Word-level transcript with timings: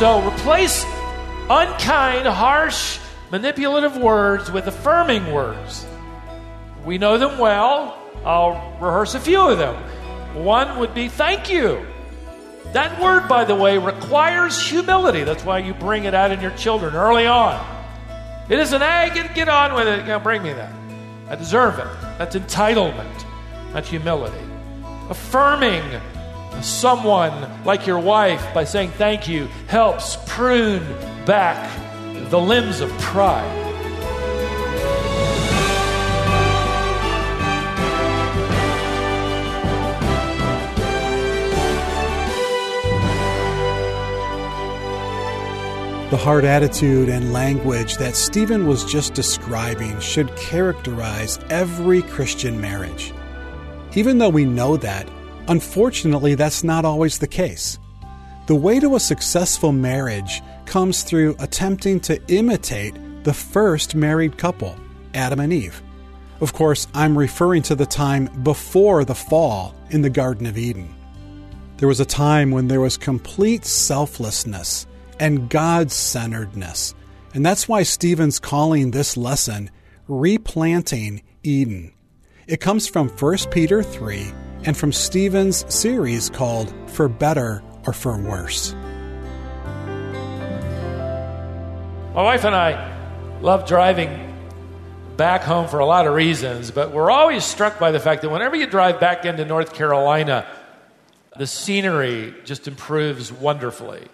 So 0.00 0.26
replace 0.26 0.84
unkind, 1.48 2.26
harsh, 2.26 2.98
manipulative 3.30 3.96
words 3.96 4.50
with 4.50 4.66
affirming 4.66 5.32
words. 5.32 5.86
We 6.84 6.98
know 6.98 7.16
them 7.16 7.38
well. 7.38 7.98
I'll 8.24 8.76
rehearse 8.80 9.14
a 9.14 9.20
few 9.20 9.40
of 9.40 9.56
them. 9.56 9.74
One 10.34 10.78
would 10.78 10.92
be 10.94 11.08
thank 11.08 11.50
you. 11.50 11.86
That 12.72 13.00
word, 13.00 13.26
by 13.26 13.44
the 13.44 13.54
way, 13.54 13.78
requires 13.78 14.60
humility. 14.60 15.24
That's 15.24 15.44
why 15.44 15.60
you 15.60 15.72
bring 15.74 16.04
it 16.04 16.14
out 16.14 16.30
in 16.30 16.42
your 16.42 16.52
children 16.52 16.94
early 16.94 17.26
on. 17.26 17.58
It 18.50 18.58
isn't, 18.58 18.80
hey, 18.80 19.10
get, 19.14 19.34
get 19.34 19.48
on 19.48 19.74
with 19.74 19.88
it. 19.88 20.00
You 20.00 20.08
know, 20.08 20.20
bring 20.20 20.42
me 20.42 20.52
that. 20.52 20.72
I 21.30 21.36
deserve 21.36 21.78
it. 21.78 21.88
That's 22.18 22.36
entitlement. 22.36 23.24
That's 23.72 23.88
humility. 23.88 24.49
Affirming 25.10 25.82
someone 26.62 27.64
like 27.64 27.84
your 27.84 27.98
wife 27.98 28.54
by 28.54 28.62
saying 28.62 28.90
thank 28.92 29.26
you 29.26 29.46
helps 29.66 30.16
prune 30.26 30.86
back 31.26 31.68
the 32.30 32.38
limbs 32.38 32.80
of 32.80 32.90
pride. 32.98 33.56
The 46.10 46.16
hard 46.16 46.44
attitude 46.44 47.08
and 47.08 47.32
language 47.32 47.96
that 47.96 48.14
Stephen 48.14 48.68
was 48.68 48.84
just 48.84 49.14
describing 49.14 49.98
should 49.98 50.34
characterize 50.36 51.40
every 51.50 52.02
Christian 52.02 52.60
marriage. 52.60 53.12
Even 53.94 54.18
though 54.18 54.28
we 54.28 54.44
know 54.44 54.76
that, 54.76 55.08
unfortunately, 55.48 56.34
that's 56.34 56.62
not 56.62 56.84
always 56.84 57.18
the 57.18 57.26
case. 57.26 57.78
The 58.46 58.54
way 58.54 58.80
to 58.80 58.96
a 58.96 59.00
successful 59.00 59.72
marriage 59.72 60.42
comes 60.64 61.02
through 61.02 61.36
attempting 61.38 62.00
to 62.00 62.20
imitate 62.28 62.94
the 63.24 63.34
first 63.34 63.94
married 63.94 64.38
couple, 64.38 64.76
Adam 65.14 65.40
and 65.40 65.52
Eve. 65.52 65.82
Of 66.40 66.52
course, 66.52 66.86
I'm 66.94 67.18
referring 67.18 67.62
to 67.64 67.74
the 67.74 67.86
time 67.86 68.26
before 68.42 69.04
the 69.04 69.14
fall 69.14 69.74
in 69.90 70.02
the 70.02 70.10
Garden 70.10 70.46
of 70.46 70.56
Eden. 70.56 70.94
There 71.76 71.88
was 71.88 72.00
a 72.00 72.04
time 72.04 72.50
when 72.50 72.68
there 72.68 72.80
was 72.80 72.96
complete 72.96 73.64
selflessness 73.64 74.86
and 75.18 75.50
God 75.50 75.90
centeredness. 75.90 76.94
And 77.34 77.44
that's 77.44 77.68
why 77.68 77.82
Stephen's 77.82 78.38
calling 78.38 78.90
this 78.90 79.16
lesson 79.16 79.70
Replanting 80.08 81.22
Eden. 81.42 81.92
It 82.50 82.58
comes 82.58 82.88
from 82.88 83.08
1 83.10 83.36
Peter 83.52 83.80
3 83.80 84.26
and 84.64 84.76
from 84.76 84.90
Stephen's 84.90 85.64
series 85.72 86.28
called 86.28 86.74
For 86.88 87.08
Better 87.08 87.62
or 87.86 87.92
For 87.92 88.20
Worse. 88.20 88.72
My 92.12 92.24
wife 92.24 92.44
and 92.44 92.56
I 92.56 93.38
love 93.40 93.68
driving 93.68 94.34
back 95.16 95.42
home 95.42 95.68
for 95.68 95.78
a 95.78 95.86
lot 95.86 96.08
of 96.08 96.14
reasons, 96.14 96.72
but 96.72 96.90
we're 96.90 97.12
always 97.12 97.44
struck 97.44 97.78
by 97.78 97.92
the 97.92 98.00
fact 98.00 98.22
that 98.22 98.30
whenever 98.30 98.56
you 98.56 98.66
drive 98.66 98.98
back 98.98 99.24
into 99.24 99.44
North 99.44 99.72
Carolina, 99.72 100.44
the 101.38 101.46
scenery 101.46 102.34
just 102.44 102.66
improves 102.66 103.32
wonderfully. 103.32 104.08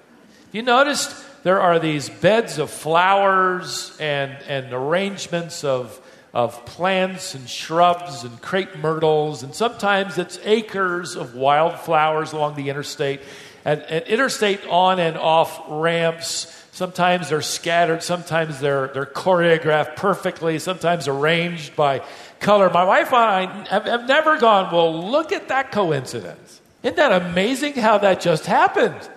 You 0.52 0.60
noticed 0.60 1.16
there 1.42 1.62
are 1.62 1.78
these 1.78 2.10
beds 2.10 2.58
of 2.58 2.68
flowers 2.68 3.96
and, 3.98 4.32
and 4.46 4.74
arrangements 4.74 5.64
of, 5.64 5.98
of 6.36 6.66
plants 6.66 7.34
and 7.34 7.48
shrubs 7.48 8.22
and 8.22 8.42
crepe 8.42 8.76
myrtles, 8.76 9.42
and 9.42 9.54
sometimes 9.54 10.18
it's 10.18 10.38
acres 10.44 11.16
of 11.16 11.34
wildflowers 11.34 12.32
along 12.32 12.56
the 12.56 12.68
interstate. 12.68 13.20
And, 13.64 13.82
and 13.82 14.04
interstate 14.04 14.64
on 14.68 15.00
and 15.00 15.16
off 15.16 15.60
ramps 15.68 16.52
Sometimes 16.76 17.30
they're 17.30 17.40
scattered, 17.40 18.02
sometimes 18.02 18.60
they're, 18.60 18.88
they're 18.88 19.06
choreographed 19.06 19.96
perfectly, 19.96 20.58
sometimes 20.58 21.08
arranged 21.08 21.74
by 21.74 22.02
color. 22.38 22.68
My 22.68 22.84
wife 22.84 23.14
and 23.14 23.16
I 23.16 23.64
have, 23.70 23.86
have, 23.86 24.06
never 24.06 24.36
gone, 24.36 24.70
well, 24.70 25.10
look 25.10 25.32
at 25.32 25.48
that 25.48 25.72
coincidence. 25.72 26.60
Isn't 26.82 26.96
that 26.96 27.12
amazing 27.12 27.76
how 27.76 27.96
that 27.96 28.20
just 28.20 28.44
happened? 28.44 29.08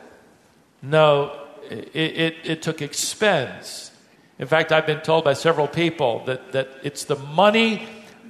No, 0.82 1.38
it, 1.70 1.94
it, 1.94 2.36
it 2.46 2.62
took 2.62 2.82
expense. 2.82 3.89
In 4.40 4.48
fact, 4.48 4.72
I've 4.72 4.88
been 4.88 5.02
told 5.02 5.26
by 5.26 5.34
several 5.34 5.68
people 5.68 6.24
that, 6.26 6.54
that 6.54 6.70
it's 6.82 7.04
the 7.04 7.18
money 7.18 7.86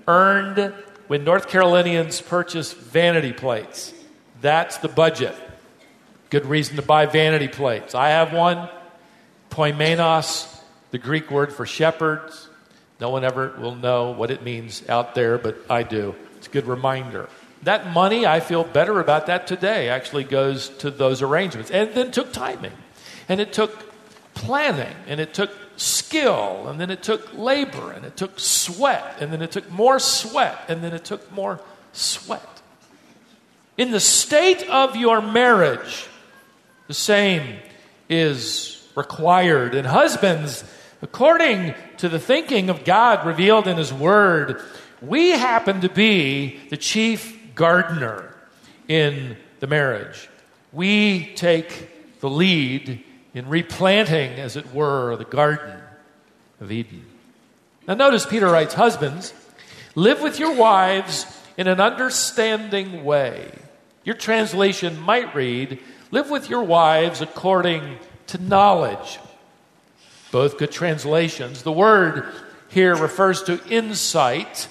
earned 0.08 0.74
when 1.08 1.24
North 1.24 1.48
Carolinians 1.48 2.20
purchase 2.20 2.74
vanity 2.74 3.32
plates. 3.32 3.94
That's 4.42 4.78
the 4.78 4.88
budget. 4.88 5.36
Good 6.32 6.48
reason 6.48 6.76
to 6.78 6.82
buy 6.82 7.06
vanity 7.06 7.48
plates. 7.48 7.94
I 7.94 8.10
have 8.10 8.34
one. 8.34 8.70
Poimenos, 9.52 10.60
the 10.92 10.98
Greek 10.98 11.30
word 11.30 11.54
for 11.54 11.66
shepherds. 11.66 12.48
No 13.00 13.10
one 13.10 13.24
ever 13.24 13.56
will 13.60 13.76
know 13.76 14.12
what 14.12 14.32
it 14.32 14.44
means 14.44 14.88
out 14.90 15.16
there, 15.16 15.38
but 15.38 15.58
I 15.70 15.84
do. 15.84 16.16
It's 16.38 16.48
a 16.48 16.52
good 16.52 16.66
reminder. 16.66 17.30
That 17.64 17.92
money, 17.92 18.26
I 18.26 18.40
feel 18.40 18.64
better 18.64 19.00
about 19.00 19.28
that 19.28 19.48
today, 19.48 19.90
actually 19.90 20.24
goes 20.24 20.70
to 20.80 20.92
those 20.92 21.22
arrangements. 21.22 21.72
And 21.72 21.94
then 21.94 22.12
took 22.12 22.32
timing. 22.32 22.74
And 23.28 23.40
it 23.40 23.54
took 23.54 23.94
planning. 24.34 24.96
And 25.08 25.20
it 25.20 25.34
took 25.34 25.52
skill. 25.80 26.68
And 26.68 26.80
then 26.80 26.90
it 26.90 27.04
took 27.04 27.34
labor. 27.34 27.92
And 27.92 28.06
it 28.06 28.18
took 28.18 28.40
sweat. 28.40 29.18
And 29.20 29.32
then 29.32 29.42
it 29.42 29.52
took 29.52 29.70
more 29.72 30.00
sweat. 30.00 30.66
And 30.68 30.84
then 30.84 30.94
it 30.94 31.06
took 31.06 31.32
more 31.32 31.60
sweat. 31.94 32.62
In 33.78 33.92
the 33.92 34.00
state 34.00 34.68
of 34.70 34.96
your 34.96 35.22
marriage, 35.22 36.08
the 36.88 36.94
same 36.94 37.60
is 38.10 38.88
required. 38.96 39.74
And 39.76 39.88
husbands, 39.88 40.64
according 41.02 41.76
to 41.98 42.10
the 42.10 42.20
thinking 42.20 42.70
of 42.70 42.84
God 42.84 43.26
revealed 43.26 43.68
in 43.68 43.78
His 43.78 43.94
Word, 43.94 44.62
we 45.02 45.30
happen 45.30 45.82
to 45.82 45.90
be 45.90 46.60
the 46.70 46.78
chief 46.78 47.56
gardener 47.56 48.36
in 48.88 49.38
the 49.60 49.68
marriage. 49.68 50.30
We 50.74 51.34
take 51.36 52.20
the 52.20 52.30
lead 52.30 53.04
in 53.34 53.48
replanting, 53.48 54.34
as 54.40 54.56
it 54.56 54.74
were, 54.74 55.16
the 55.16 55.26
Garden 55.26 55.80
of 56.60 56.72
Eden. 56.72 57.06
Now, 57.88 57.96
notice 57.96 58.26
Peter 58.26 58.48
writes 58.48 58.74
Husbands, 58.74 59.34
live 59.96 60.22
with 60.22 60.40
your 60.40 60.56
wives 60.56 61.26
in 61.58 61.68
an 61.68 61.80
understanding 61.80 63.04
way. 63.04 63.52
Your 64.04 64.16
translation 64.16 65.00
might 65.00 65.36
read, 65.36 65.80
Live 66.12 66.30
with 66.30 66.50
your 66.50 66.64
wives 66.64 67.22
according 67.22 67.98
to 68.28 68.38
knowledge. 68.40 69.20
Both 70.32 70.58
good 70.58 70.72
translations. 70.72 71.64
The 71.64 71.72
word 71.72 72.26
here 72.70 72.96
refers 72.96 73.44
to 73.44 73.64
insight 73.68 74.68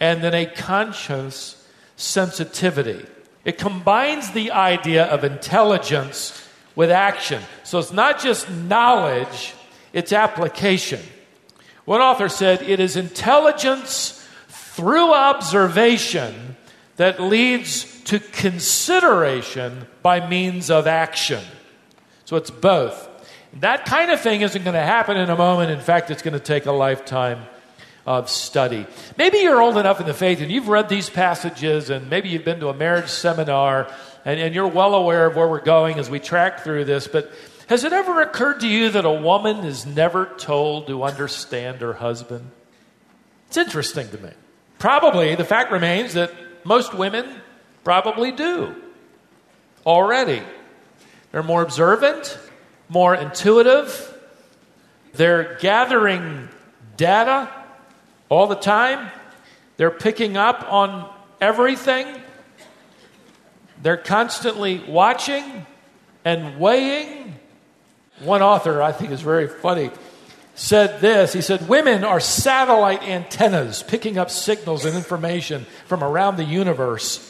and 0.00 0.22
then 0.22 0.34
a 0.34 0.46
conscious 0.46 1.66
sensitivity. 1.96 3.06
It 3.44 3.58
combines 3.58 4.32
the 4.32 4.52
idea 4.52 5.04
of 5.04 5.24
intelligence 5.24 6.41
with 6.74 6.90
action. 6.90 7.42
So 7.64 7.78
it's 7.78 7.92
not 7.92 8.20
just 8.20 8.50
knowledge, 8.50 9.54
it's 9.92 10.12
application. 10.12 11.00
One 11.84 12.00
author 12.00 12.28
said 12.28 12.62
it 12.62 12.80
is 12.80 12.96
intelligence 12.96 14.18
through 14.48 15.12
observation 15.12 16.56
that 16.96 17.20
leads 17.20 18.00
to 18.04 18.18
consideration 18.18 19.86
by 20.02 20.26
means 20.26 20.70
of 20.70 20.86
action. 20.86 21.42
So 22.24 22.36
it's 22.36 22.50
both. 22.50 23.08
That 23.60 23.84
kind 23.84 24.10
of 24.10 24.20
thing 24.20 24.40
isn't 24.40 24.64
going 24.64 24.74
to 24.74 24.80
happen 24.80 25.16
in 25.16 25.28
a 25.28 25.36
moment. 25.36 25.70
In 25.70 25.80
fact, 25.80 26.10
it's 26.10 26.22
going 26.22 26.32
to 26.32 26.40
take 26.40 26.66
a 26.66 26.72
lifetime 26.72 27.42
of 28.06 28.30
study. 28.30 28.86
Maybe 29.18 29.38
you're 29.38 29.60
old 29.60 29.76
enough 29.76 30.00
in 30.00 30.06
the 30.06 30.14
faith 30.14 30.40
and 30.40 30.50
you've 30.50 30.68
read 30.68 30.88
these 30.88 31.10
passages, 31.10 31.90
and 31.90 32.08
maybe 32.08 32.30
you've 32.30 32.44
been 32.44 32.60
to 32.60 32.68
a 32.68 32.74
marriage 32.74 33.08
seminar, 33.08 33.92
and, 34.24 34.38
and 34.40 34.54
you're 34.54 34.68
well 34.68 34.94
aware 34.94 35.26
of 35.26 35.36
where 35.36 35.48
we're 35.48 35.60
going 35.60 35.98
as 35.98 36.08
we 36.08 36.20
track 36.20 36.60
through 36.60 36.84
this. 36.84 37.08
But 37.08 37.32
has 37.68 37.84
it 37.84 37.92
ever 37.92 38.20
occurred 38.20 38.60
to 38.60 38.68
you 38.68 38.90
that 38.90 39.04
a 39.04 39.12
woman 39.12 39.64
is 39.64 39.86
never 39.86 40.26
told 40.26 40.86
to 40.88 41.02
understand 41.02 41.80
her 41.80 41.94
husband? 41.94 42.50
It's 43.48 43.56
interesting 43.56 44.08
to 44.10 44.18
me. 44.18 44.30
Probably 44.78 45.34
the 45.34 45.44
fact 45.44 45.72
remains 45.72 46.14
that 46.14 46.32
most 46.64 46.94
women 46.94 47.40
probably 47.84 48.32
do 48.32 48.74
already. 49.84 50.42
They're 51.30 51.42
more 51.42 51.62
observant, 51.62 52.38
more 52.88 53.14
intuitive. 53.14 54.08
They're 55.14 55.56
gathering 55.60 56.48
data 56.96 57.50
all 58.28 58.46
the 58.46 58.54
time. 58.54 59.10
They're 59.76 59.90
picking 59.90 60.36
up 60.36 60.66
on 60.70 61.10
everything. 61.40 62.21
They're 63.82 63.96
constantly 63.96 64.78
watching 64.78 65.66
and 66.24 66.58
weighing. 66.58 67.34
One 68.20 68.42
author, 68.42 68.80
I 68.80 68.92
think 68.92 69.10
is 69.10 69.20
very 69.20 69.48
funny, 69.48 69.90
said 70.54 71.00
this. 71.00 71.32
He 71.32 71.40
said, 71.40 71.68
Women 71.68 72.04
are 72.04 72.20
satellite 72.20 73.02
antennas 73.02 73.82
picking 73.82 74.18
up 74.18 74.30
signals 74.30 74.84
and 74.84 74.96
information 74.96 75.66
from 75.86 76.04
around 76.04 76.36
the 76.36 76.44
universe. 76.44 77.28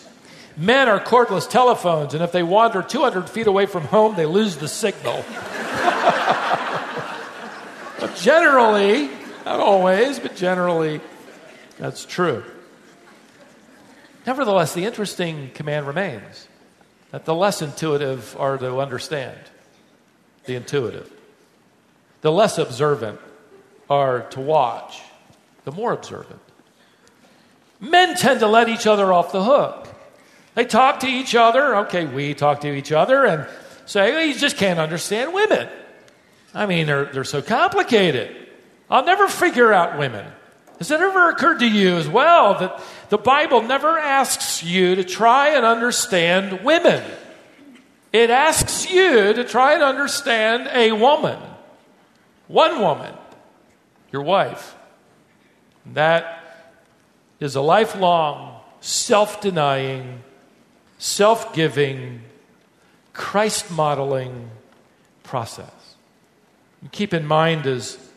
Men 0.54 0.88
are 0.88 1.00
cordless 1.00 1.48
telephones, 1.48 2.12
and 2.12 2.22
if 2.22 2.30
they 2.32 2.42
wander 2.42 2.82
200 2.82 3.30
feet 3.30 3.46
away 3.46 3.64
from 3.64 3.84
home, 3.84 4.16
they 4.16 4.26
lose 4.26 4.56
the 4.56 4.68
signal. 4.68 5.14
generally, 8.16 9.08
not 9.46 9.60
always, 9.60 10.18
but 10.18 10.36
generally, 10.36 11.00
that's 11.78 12.04
true. 12.04 12.44
Nevertheless, 14.26 14.74
the 14.74 14.84
interesting 14.84 15.50
command 15.54 15.86
remains 15.86 16.48
that 17.10 17.24
the 17.24 17.34
less 17.34 17.60
intuitive 17.60 18.36
are 18.38 18.56
to 18.58 18.78
understand 18.78 19.38
the 20.44 20.54
intuitive, 20.54 21.10
the 22.20 22.32
less 22.32 22.58
observant 22.58 23.20
are 23.90 24.22
to 24.30 24.40
watch 24.40 25.02
the 25.64 25.72
more 25.72 25.92
observant. 25.92 26.40
Men 27.80 28.16
tend 28.16 28.40
to 28.40 28.46
let 28.46 28.68
each 28.68 28.86
other 28.86 29.12
off 29.12 29.32
the 29.32 29.42
hook. 29.42 29.88
They 30.54 30.64
talk 30.64 31.00
to 31.00 31.08
each 31.08 31.34
other. 31.34 31.76
Okay, 31.78 32.06
we 32.06 32.34
talk 32.34 32.60
to 32.60 32.72
each 32.72 32.92
other 32.92 33.24
and 33.24 33.46
say, 33.86 34.12
well, 34.12 34.24
you 34.24 34.34
just 34.34 34.56
can't 34.56 34.78
understand 34.78 35.32
women. 35.32 35.68
I 36.54 36.66
mean, 36.66 36.86
they're, 36.86 37.06
they're 37.06 37.24
so 37.24 37.42
complicated. 37.42 38.36
I'll 38.90 39.04
never 39.04 39.26
figure 39.28 39.72
out 39.72 39.98
women. 39.98 40.26
Has 40.82 40.90
it 40.90 41.00
ever 41.00 41.30
occurred 41.30 41.60
to 41.60 41.68
you 41.68 41.96
as 41.96 42.08
well 42.08 42.58
that 42.58 42.82
the 43.08 43.16
Bible 43.16 43.62
never 43.62 43.96
asks 44.00 44.64
you 44.64 44.96
to 44.96 45.04
try 45.04 45.50
and 45.50 45.64
understand 45.64 46.64
women? 46.64 47.08
It 48.12 48.30
asks 48.30 48.90
you 48.90 49.32
to 49.32 49.44
try 49.44 49.74
and 49.74 49.84
understand 49.84 50.68
a 50.72 50.90
woman. 50.90 51.38
One 52.48 52.80
woman, 52.80 53.14
your 54.10 54.22
wife. 54.22 54.74
And 55.84 55.94
That 55.94 56.66
is 57.38 57.54
a 57.54 57.60
lifelong, 57.60 58.60
self 58.80 59.40
denying, 59.40 60.24
self 60.98 61.54
giving, 61.54 62.22
Christ 63.12 63.70
modeling 63.70 64.50
process. 65.22 65.94
Keep 66.90 67.14
in 67.14 67.24
mind, 67.24 67.68
as 67.68 68.10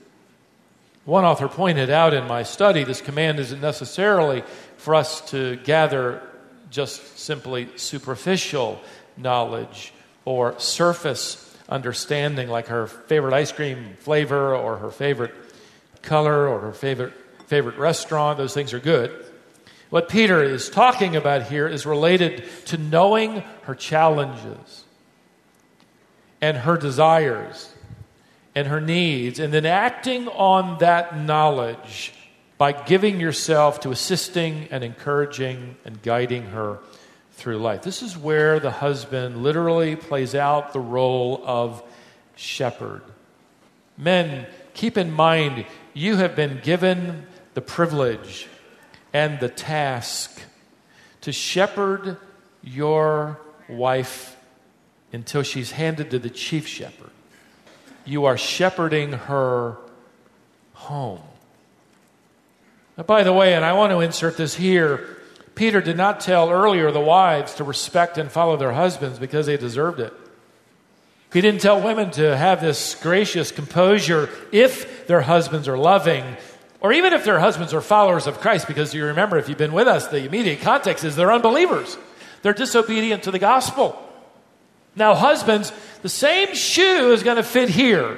one 1.05 1.23
author 1.23 1.47
pointed 1.47 1.89
out 1.89 2.13
in 2.13 2.27
my 2.27 2.43
study, 2.43 2.83
this 2.83 2.99
command 2.99 3.39
isn't 3.39 3.61
necessarily 3.61 4.43
for 4.77 4.95
us 4.95 5.21
to 5.29 5.55
gather 5.57 6.21
just 6.71 7.19
simply 7.19 7.69
superficial 7.75 8.81
knowledge 9.15 9.93
or 10.25 10.59
surface 10.59 11.41
understanding, 11.69 12.49
like 12.49 12.67
her 12.67 12.87
favorite 12.87 13.33
ice 13.33 13.51
cream 13.51 13.95
flavor 13.99 14.55
or 14.55 14.77
her 14.77 14.89
favorite 14.89 15.33
color 16.01 16.47
or 16.47 16.59
her 16.59 16.73
favorite 16.73 17.13
favorite 17.47 17.77
restaurant, 17.77 18.37
those 18.37 18.53
things 18.53 18.73
are 18.73 18.79
good. 18.79 19.25
What 19.91 20.09
Peter 20.09 20.43
is 20.43 20.69
talking 20.69 21.15
about 21.15 21.43
here 21.43 21.67
is 21.67 21.85
related 21.85 22.43
to 22.65 22.77
knowing 22.77 23.43
her 23.63 23.75
challenges 23.75 24.83
and 26.41 26.57
her 26.57 26.77
desires 26.77 27.71
and 28.55 28.67
her 28.67 28.79
needs, 28.79 29.37
and 29.39 29.53
then 29.53 29.65
acting 29.65 30.27
on 30.29 30.79
that 30.79 31.17
knowledge 31.17 32.13
by 32.57 32.71
giving 32.71 33.19
yourself 33.19 33.81
to 33.81 33.91
assisting 33.91 34.67
and 34.71 34.83
encouraging 34.83 35.75
and 35.83 36.01
guiding 36.01 36.43
her 36.47 36.79
through 37.33 37.57
life. 37.57 37.81
This 37.81 38.01
is 38.01 38.17
where 38.17 38.61
the 38.61 38.71
husband 38.71 39.43
literally 39.43 39.97
plays 39.97 40.33
out 40.33 40.71
the 40.71 40.79
role 40.79 41.41
of 41.45 41.83
shepherd. 42.37 43.01
Men, 43.97 44.47
keep 44.73 44.97
in 44.97 45.11
mind, 45.11 45.65
you 45.93 46.15
have 46.15 46.35
been 46.35 46.61
given 46.63 47.27
the 47.53 47.61
privilege 47.61 48.47
and 49.13 49.39
the 49.39 49.49
task 49.49 50.41
to 51.21 51.31
shepherd 51.33 52.17
your 52.61 53.39
wife 53.67 54.37
until 55.11 55.43
she's 55.43 55.71
handed 55.71 56.11
to 56.11 56.19
the 56.19 56.29
chief 56.29 56.67
shepherd. 56.67 57.11
You 58.05 58.25
are 58.25 58.37
shepherding 58.37 59.13
her 59.13 59.77
home. 60.73 61.21
Now, 62.97 63.03
by 63.03 63.23
the 63.23 63.33
way, 63.33 63.55
and 63.55 63.65
I 63.65 63.73
want 63.73 63.91
to 63.91 63.99
insert 63.99 64.37
this 64.37 64.55
here 64.55 65.15
Peter 65.55 65.79
did 65.79 65.95
not 65.95 66.19
tell 66.19 66.49
earlier 66.49 66.91
the 66.91 66.99
wives 66.99 67.55
to 67.55 67.63
respect 67.63 68.17
and 68.17 68.29
follow 68.29 68.57
their 68.57 68.73
husbands 68.73 69.17
because 69.17 69.45
they 69.45 69.55
deserved 69.55 70.01
it. 70.01 70.13
He 71.31 71.41
didn't 71.41 71.61
tell 71.61 71.81
women 71.81 72.11
to 72.11 72.35
have 72.35 72.61
this 72.61 72.95
gracious 72.95 73.51
composure 73.51 74.29
if 74.51 75.07
their 75.07 75.21
husbands 75.21 75.67
are 75.67 75.77
loving 75.77 76.23
or 76.81 76.93
even 76.93 77.13
if 77.13 77.23
their 77.23 77.39
husbands 77.39 77.73
are 77.73 77.81
followers 77.81 78.27
of 78.27 78.39
Christ, 78.41 78.67
because 78.67 78.93
you 78.93 79.05
remember, 79.05 79.37
if 79.37 79.49
you've 79.49 79.57
been 79.57 79.73
with 79.73 79.87
us, 79.87 80.07
the 80.07 80.23
immediate 80.23 80.61
context 80.61 81.03
is 81.03 81.15
they're 81.15 81.31
unbelievers. 81.31 81.97
They're 82.43 82.53
disobedient 82.53 83.23
to 83.23 83.31
the 83.31 83.39
gospel. 83.39 83.99
Now, 84.95 85.15
husbands, 85.15 85.71
the 86.01 86.09
same 86.09 86.55
shoe 86.55 87.11
is 87.11 87.23
going 87.23 87.37
to 87.37 87.43
fit 87.43 87.69
here 87.69 88.17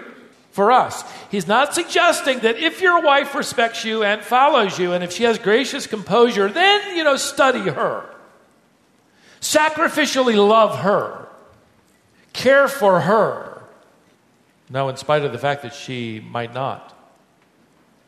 for 0.52 0.72
us. 0.72 1.04
He's 1.30 1.48
not 1.48 1.74
suggesting 1.74 2.40
that 2.40 2.58
if 2.58 2.82
your 2.82 3.02
wife 3.02 3.36
respects 3.36 3.86
you 3.86 4.04
and 4.04 4.22
follows 4.22 4.78
you, 4.80 4.94
and 4.94 5.04
if 5.04 5.12
she 5.12 5.24
has 5.24 5.38
gracious 5.40 5.88
composure, 5.88 6.50
then, 6.50 6.96
you 6.96 7.04
know, 7.04 7.16
study 7.16 7.70
her. 7.70 8.10
Sacrificially 9.42 10.36
love 10.36 10.80
her. 10.80 11.28
Care 12.34 12.68
for 12.68 13.02
her. 13.02 13.64
Now, 14.70 14.90
in 14.90 14.98
spite 14.98 15.24
of 15.24 15.32
the 15.32 15.38
fact 15.38 15.64
that 15.64 15.74
she 15.74 16.20
might 16.20 16.54
not 16.54 16.94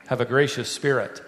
have 0.07 0.21
a 0.21 0.25
gracious 0.25 0.71
spirit 0.71 1.21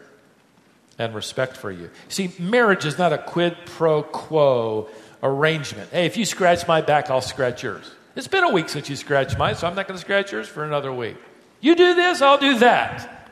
and 0.98 1.16
respect 1.16 1.56
for 1.56 1.72
you. 1.72 1.90
See, 2.10 2.32
marriage 2.38 2.86
is 2.86 2.98
not 2.98 3.14
a 3.14 3.18
quid 3.18 3.56
pro 3.66 4.04
quo 4.04 4.90
arrangement. 5.24 5.92
Hey, 5.92 6.06
if 6.06 6.18
you 6.18 6.26
scratch 6.26 6.68
my 6.68 6.82
back, 6.82 7.10
I'll 7.10 7.22
scratch 7.22 7.64
yours. 7.64 7.90
It's 8.16 8.28
been 8.28 8.44
a 8.44 8.52
week 8.52 8.70
since 8.70 8.90
you 8.90 8.96
scratched 8.96 9.38
mine, 9.38 9.56
so 9.56 9.68
I'm 9.68 9.76
not 9.76 9.88
going 9.88 9.98
to 9.98 10.02
scratch 10.02 10.32
yours 10.32 10.48
for 10.48 10.64
another 10.64 10.92
week. 10.92 11.18
You 11.62 11.76
do 11.76 11.94
this, 11.96 12.22
I'll 12.22 12.38
do 12.38 12.60
that. 12.60 13.30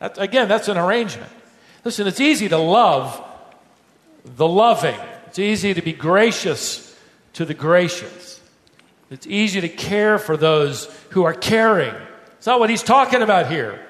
Again, 0.00 0.48
that's 0.48 0.68
an 0.68 0.76
arrangement. 0.76 1.30
Listen, 1.84 2.06
it's 2.06 2.20
easy 2.20 2.48
to 2.48 2.58
love 2.58 3.24
the 4.24 4.46
loving, 4.46 4.98
it's 5.26 5.38
easy 5.38 5.72
to 5.74 5.80
be 5.80 5.92
gracious 5.92 6.94
to 7.34 7.44
the 7.44 7.54
gracious. 7.54 8.40
It's 9.10 9.26
easy 9.26 9.60
to 9.62 9.68
care 9.68 10.18
for 10.18 10.36
those 10.36 10.84
who 11.10 11.24
are 11.24 11.32
caring. 11.32 11.94
It's 12.36 12.46
not 12.46 12.60
what 12.60 12.68
he's 12.68 12.82
talking 12.82 13.22
about 13.22 13.50
here. 13.50 13.80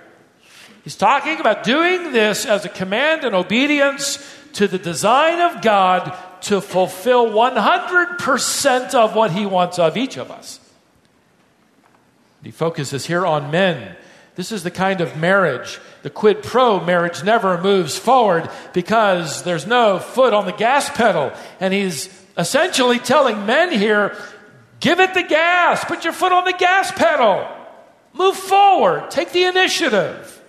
He's 0.84 0.94
talking 0.94 1.40
about 1.40 1.64
doing 1.64 2.12
this 2.12 2.46
as 2.46 2.64
a 2.64 2.68
command 2.68 3.24
and 3.24 3.34
obedience 3.34 4.24
to 4.54 4.68
the 4.68 4.78
design 4.78 5.40
of 5.40 5.60
God 5.60 6.16
to 6.42 6.60
fulfill 6.60 7.26
100% 7.26 8.94
of 8.94 9.14
what 9.14 9.32
He 9.32 9.46
wants 9.46 9.78
of 9.78 9.96
each 9.96 10.16
of 10.16 10.30
us. 10.30 10.60
He 12.42 12.50
focuses 12.50 13.06
here 13.06 13.26
on 13.26 13.50
men. 13.50 13.96
This 14.36 14.52
is 14.52 14.62
the 14.62 14.70
kind 14.70 15.00
of 15.00 15.16
marriage, 15.16 15.80
the 16.02 16.10
quid 16.10 16.44
pro 16.44 16.78
marriage 16.78 17.24
never 17.24 17.60
moves 17.60 17.98
forward 17.98 18.48
because 18.72 19.42
there's 19.42 19.66
no 19.66 19.98
foot 19.98 20.32
on 20.32 20.46
the 20.46 20.52
gas 20.52 20.88
pedal. 20.90 21.32
And 21.58 21.74
he's 21.74 22.08
essentially 22.36 23.00
telling 23.00 23.46
men 23.46 23.72
here 23.72 24.16
give 24.78 25.00
it 25.00 25.14
the 25.14 25.24
gas, 25.24 25.84
put 25.84 26.04
your 26.04 26.12
foot 26.12 26.30
on 26.30 26.44
the 26.44 26.52
gas 26.52 26.92
pedal, 26.92 27.48
move 28.12 28.36
forward, 28.36 29.10
take 29.10 29.32
the 29.32 29.42
initiative. 29.42 30.40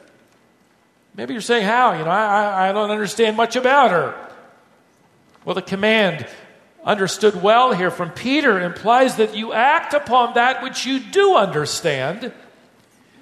Maybe 1.15 1.33
you're 1.33 1.41
saying, 1.41 1.65
How? 1.65 1.93
You 1.93 2.05
know, 2.05 2.11
I, 2.11 2.69
I 2.69 2.71
don't 2.71 2.91
understand 2.91 3.35
much 3.37 3.55
about 3.55 3.89
her. 3.89 4.28
Well, 5.49 5.55
the 5.55 5.63
command 5.63 6.27
understood 6.83 7.41
well 7.41 7.73
here 7.73 7.89
from 7.89 8.11
Peter 8.11 8.61
implies 8.61 9.15
that 9.15 9.35
you 9.35 9.51
act 9.51 9.95
upon 9.95 10.35
that 10.35 10.61
which 10.61 10.85
you 10.85 10.99
do 10.99 11.35
understand. 11.35 12.25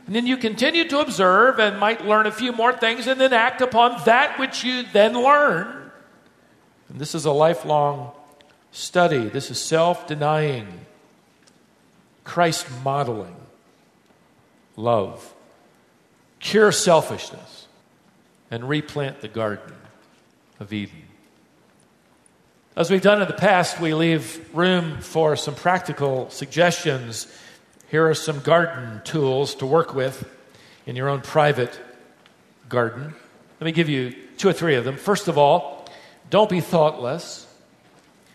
And 0.06 0.14
then 0.14 0.28
you 0.28 0.36
continue 0.36 0.86
to 0.90 1.00
observe 1.00 1.58
and 1.58 1.80
might 1.80 2.06
learn 2.06 2.26
a 2.26 2.32
few 2.34 2.52
more 2.52 2.74
things 2.74 3.08
and 3.08 3.18
then 3.18 3.32
act 3.32 3.62
upon 3.62 4.04
that 4.04 4.38
which 4.40 4.66
you 4.66 4.84
then 4.92 5.14
learn. 5.14 5.90
And 6.90 7.00
this 7.00 7.16
is 7.16 7.24
a 7.24 7.32
lifelong 7.32 8.12
study. 8.74 9.30
This 9.30 9.50
is 9.50 9.58
self 9.58 10.06
denying, 10.06 10.68
Christ 12.26 12.68
modeling 12.84 13.38
love, 14.76 15.34
cure 16.42 16.74
selfishness 16.74 17.70
and 18.52 18.68
replant 18.68 19.22
the 19.22 19.30
garden 19.30 19.76
of 20.60 20.74
Eden. 20.74 21.07
As 22.78 22.92
we've 22.92 23.02
done 23.02 23.24
in 23.24 23.28
the 23.28 23.34
past, 23.34 23.80
we 23.80 23.96
leave 23.96 24.48
room 24.56 25.02
for 25.02 25.36
some 25.36 25.56
practical 25.56 26.30
suggestions. 26.30 27.26
Here 27.90 28.08
are 28.08 28.14
some 28.14 28.40
garden 28.42 29.02
tools 29.04 29.56
to 29.56 29.66
work 29.66 29.96
with 29.96 30.30
in 30.86 30.96
your 30.96 31.10
own 31.10 31.22
private 31.22 31.80
garden. 32.70 33.16
Let 33.60 33.66
me 33.66 33.72
give 33.72 33.90
you 33.90 34.14
two 34.38 34.48
or 34.48 34.54
three 34.54 34.76
of 34.76 34.86
them. 34.86 34.96
First 34.96 35.28
of 35.28 35.40
all, 35.40 35.90
don't 36.30 36.52
be 36.52 36.62
thoughtless. 36.62 37.52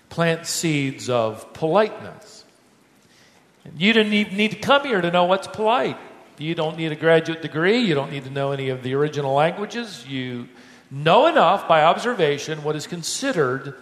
Plant 0.08 0.44
seeds 0.48 1.08
of 1.08 1.52
politeness. 1.52 2.44
You 3.76 3.92
didn't 3.92 4.10
need 4.10 4.50
to 4.50 4.58
come 4.58 4.84
here 4.84 5.00
to 5.00 5.12
know 5.12 5.22
what's 5.22 5.46
polite. 5.46 5.98
You 6.36 6.56
don't 6.56 6.76
need 6.76 6.90
a 6.90 6.96
graduate 6.96 7.42
degree. 7.42 7.78
You 7.78 7.94
don't 7.94 8.10
need 8.10 8.24
to 8.24 8.30
know 8.30 8.50
any 8.50 8.70
of 8.70 8.82
the 8.82 8.94
original 8.96 9.34
languages. 9.34 10.04
You 10.04 10.48
know 10.90 11.28
enough 11.28 11.68
by 11.68 11.84
observation 11.84 12.64
what 12.64 12.74
is 12.74 12.88
considered 12.88 13.76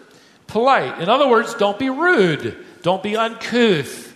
polite. 0.50 1.00
In 1.00 1.08
other 1.08 1.28
words, 1.28 1.54
don't 1.54 1.78
be 1.78 1.88
rude, 1.88 2.56
don't 2.82 3.02
be 3.02 3.16
uncouth, 3.16 4.14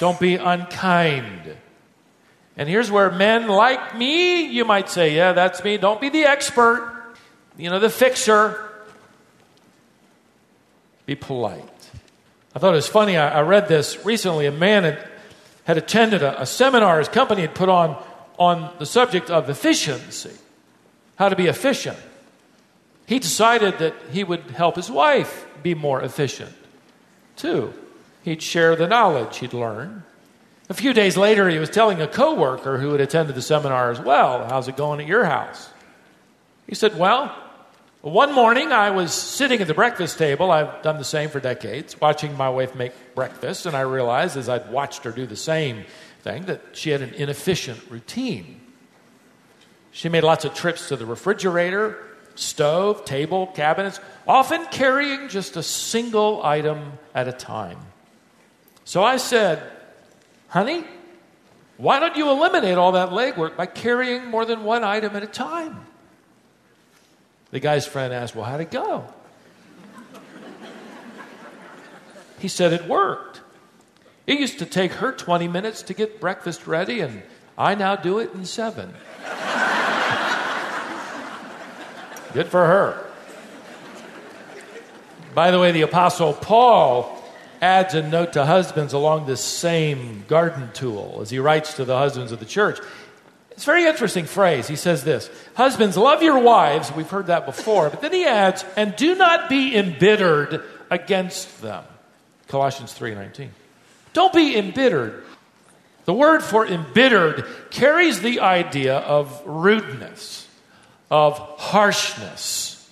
don't 0.00 0.18
be 0.18 0.36
unkind. 0.36 1.56
And 2.56 2.68
here's 2.68 2.90
where 2.90 3.10
men 3.10 3.46
like 3.46 3.96
me, 3.96 4.46
you 4.46 4.64
might 4.64 4.88
say, 4.90 5.14
yeah, 5.14 5.32
that's 5.32 5.62
me. 5.62 5.76
Don't 5.76 6.00
be 6.00 6.08
the 6.08 6.24
expert, 6.24 7.14
you 7.56 7.70
know, 7.70 7.78
the 7.78 7.90
fixer. 7.90 8.64
Be 11.06 11.14
polite. 11.14 11.62
I 12.54 12.58
thought 12.58 12.72
it 12.72 12.76
was 12.76 12.88
funny. 12.88 13.16
I, 13.16 13.38
I 13.38 13.42
read 13.42 13.68
this 13.68 14.04
recently. 14.04 14.46
A 14.46 14.52
man 14.52 14.82
had, 14.82 15.08
had 15.64 15.78
attended 15.78 16.22
a, 16.22 16.42
a 16.42 16.46
seminar 16.46 16.98
his 16.98 17.08
company 17.08 17.42
had 17.42 17.54
put 17.54 17.68
on 17.68 18.02
on 18.38 18.72
the 18.78 18.86
subject 18.86 19.30
of 19.30 19.50
efficiency, 19.50 20.30
how 21.16 21.28
to 21.28 21.36
be 21.36 21.46
efficient. 21.46 21.98
He 23.08 23.18
decided 23.18 23.78
that 23.78 23.94
he 24.12 24.22
would 24.22 24.50
help 24.50 24.76
his 24.76 24.90
wife 24.90 25.46
be 25.62 25.74
more 25.74 26.02
efficient 26.02 26.52
too. 27.36 27.72
He'd 28.22 28.42
share 28.42 28.76
the 28.76 28.86
knowledge 28.86 29.38
he'd 29.38 29.54
learned. 29.54 30.02
A 30.68 30.74
few 30.74 30.92
days 30.92 31.16
later, 31.16 31.48
he 31.48 31.58
was 31.58 31.70
telling 31.70 32.02
a 32.02 32.06
coworker 32.06 32.76
who 32.76 32.92
had 32.92 33.00
attended 33.00 33.34
the 33.34 33.40
seminar 33.40 33.90
as 33.90 33.98
well, 33.98 34.46
How's 34.46 34.68
it 34.68 34.76
going 34.76 35.00
at 35.00 35.06
your 35.06 35.24
house? 35.24 35.70
He 36.66 36.74
said, 36.74 36.98
Well, 36.98 37.34
one 38.02 38.34
morning 38.34 38.72
I 38.72 38.90
was 38.90 39.14
sitting 39.14 39.62
at 39.62 39.68
the 39.68 39.72
breakfast 39.72 40.18
table. 40.18 40.50
I've 40.50 40.82
done 40.82 40.98
the 40.98 41.04
same 41.04 41.30
for 41.30 41.40
decades, 41.40 41.98
watching 41.98 42.36
my 42.36 42.50
wife 42.50 42.74
make 42.74 42.92
breakfast, 43.14 43.64
and 43.64 43.74
I 43.74 43.80
realized 43.80 44.36
as 44.36 44.50
I'd 44.50 44.70
watched 44.70 45.04
her 45.04 45.12
do 45.12 45.24
the 45.24 45.34
same 45.34 45.86
thing 46.20 46.44
that 46.44 46.60
she 46.76 46.90
had 46.90 47.00
an 47.00 47.14
inefficient 47.14 47.80
routine. 47.88 48.60
She 49.92 50.10
made 50.10 50.24
lots 50.24 50.44
of 50.44 50.52
trips 50.52 50.88
to 50.88 50.96
the 50.96 51.06
refrigerator, 51.06 52.04
stove, 52.38 53.04
table, 53.04 53.48
cabinets, 53.48 54.00
often 54.26 54.64
carrying 54.66 55.28
just 55.28 55.56
a 55.56 55.62
single 55.62 56.44
item 56.44 56.92
at 57.14 57.26
a 57.26 57.32
time. 57.32 57.78
So 58.84 59.02
I 59.02 59.16
said, 59.16 59.62
Honey, 60.48 60.84
why 61.76 62.00
don't 62.00 62.16
you 62.16 62.30
eliminate 62.30 62.78
all 62.78 62.92
that 62.92 63.10
legwork 63.10 63.56
by 63.56 63.66
carrying 63.66 64.26
more 64.26 64.44
than 64.44 64.64
one 64.64 64.84
item 64.84 65.16
at 65.16 65.22
a 65.22 65.26
time? 65.26 65.84
The 67.50 67.60
guy's 67.60 67.86
friend 67.86 68.12
asked, 68.12 68.34
Well, 68.34 68.44
how'd 68.44 68.60
it 68.60 68.70
go? 68.70 69.04
he 72.38 72.48
said 72.48 72.72
it 72.72 72.86
worked. 72.86 73.40
It 74.26 74.38
used 74.38 74.58
to 74.60 74.66
take 74.66 74.92
her 74.92 75.10
20 75.10 75.48
minutes 75.48 75.82
to 75.82 75.94
get 75.94 76.20
breakfast 76.20 76.66
ready, 76.66 77.00
and 77.00 77.22
I 77.56 77.74
now 77.74 77.96
do 77.96 78.18
it 78.18 78.32
in 78.34 78.44
seven. 78.44 78.94
Good 82.32 82.48
for 82.48 82.66
her. 82.66 83.04
By 85.34 85.50
the 85.50 85.58
way, 85.58 85.72
the 85.72 85.82
Apostle 85.82 86.34
Paul 86.34 87.22
adds 87.60 87.94
a 87.94 88.02
note 88.02 88.34
to 88.34 88.44
husbands 88.44 88.92
along 88.92 89.26
this 89.26 89.42
same 89.42 90.24
garden 90.28 90.70
tool 90.72 91.18
as 91.20 91.30
he 91.30 91.38
writes 91.38 91.74
to 91.74 91.84
the 91.84 91.96
husbands 91.96 92.32
of 92.32 92.40
the 92.40 92.46
church. 92.46 92.78
It's 93.50 93.64
a 93.64 93.66
very 93.66 93.86
interesting 93.86 94.24
phrase. 94.24 94.68
He 94.68 94.76
says 94.76 95.04
this 95.04 95.30
Husbands, 95.54 95.96
love 95.96 96.22
your 96.22 96.38
wives. 96.38 96.92
We've 96.92 97.08
heard 97.08 97.26
that 97.26 97.46
before. 97.46 97.90
But 97.90 98.00
then 98.00 98.12
he 98.12 98.24
adds, 98.24 98.64
and 98.76 98.94
do 98.96 99.14
not 99.14 99.48
be 99.48 99.76
embittered 99.76 100.62
against 100.90 101.60
them. 101.60 101.84
Colossians 102.48 102.92
3:19. 102.94 103.50
Don't 104.12 104.32
be 104.32 104.56
embittered. 104.56 105.24
The 106.04 106.14
word 106.14 106.42
for 106.42 106.66
embittered 106.66 107.44
carries 107.70 108.20
the 108.20 108.40
idea 108.40 108.96
of 108.96 109.42
rudeness, 109.44 110.47
of 111.10 111.38
harshness, 111.58 112.90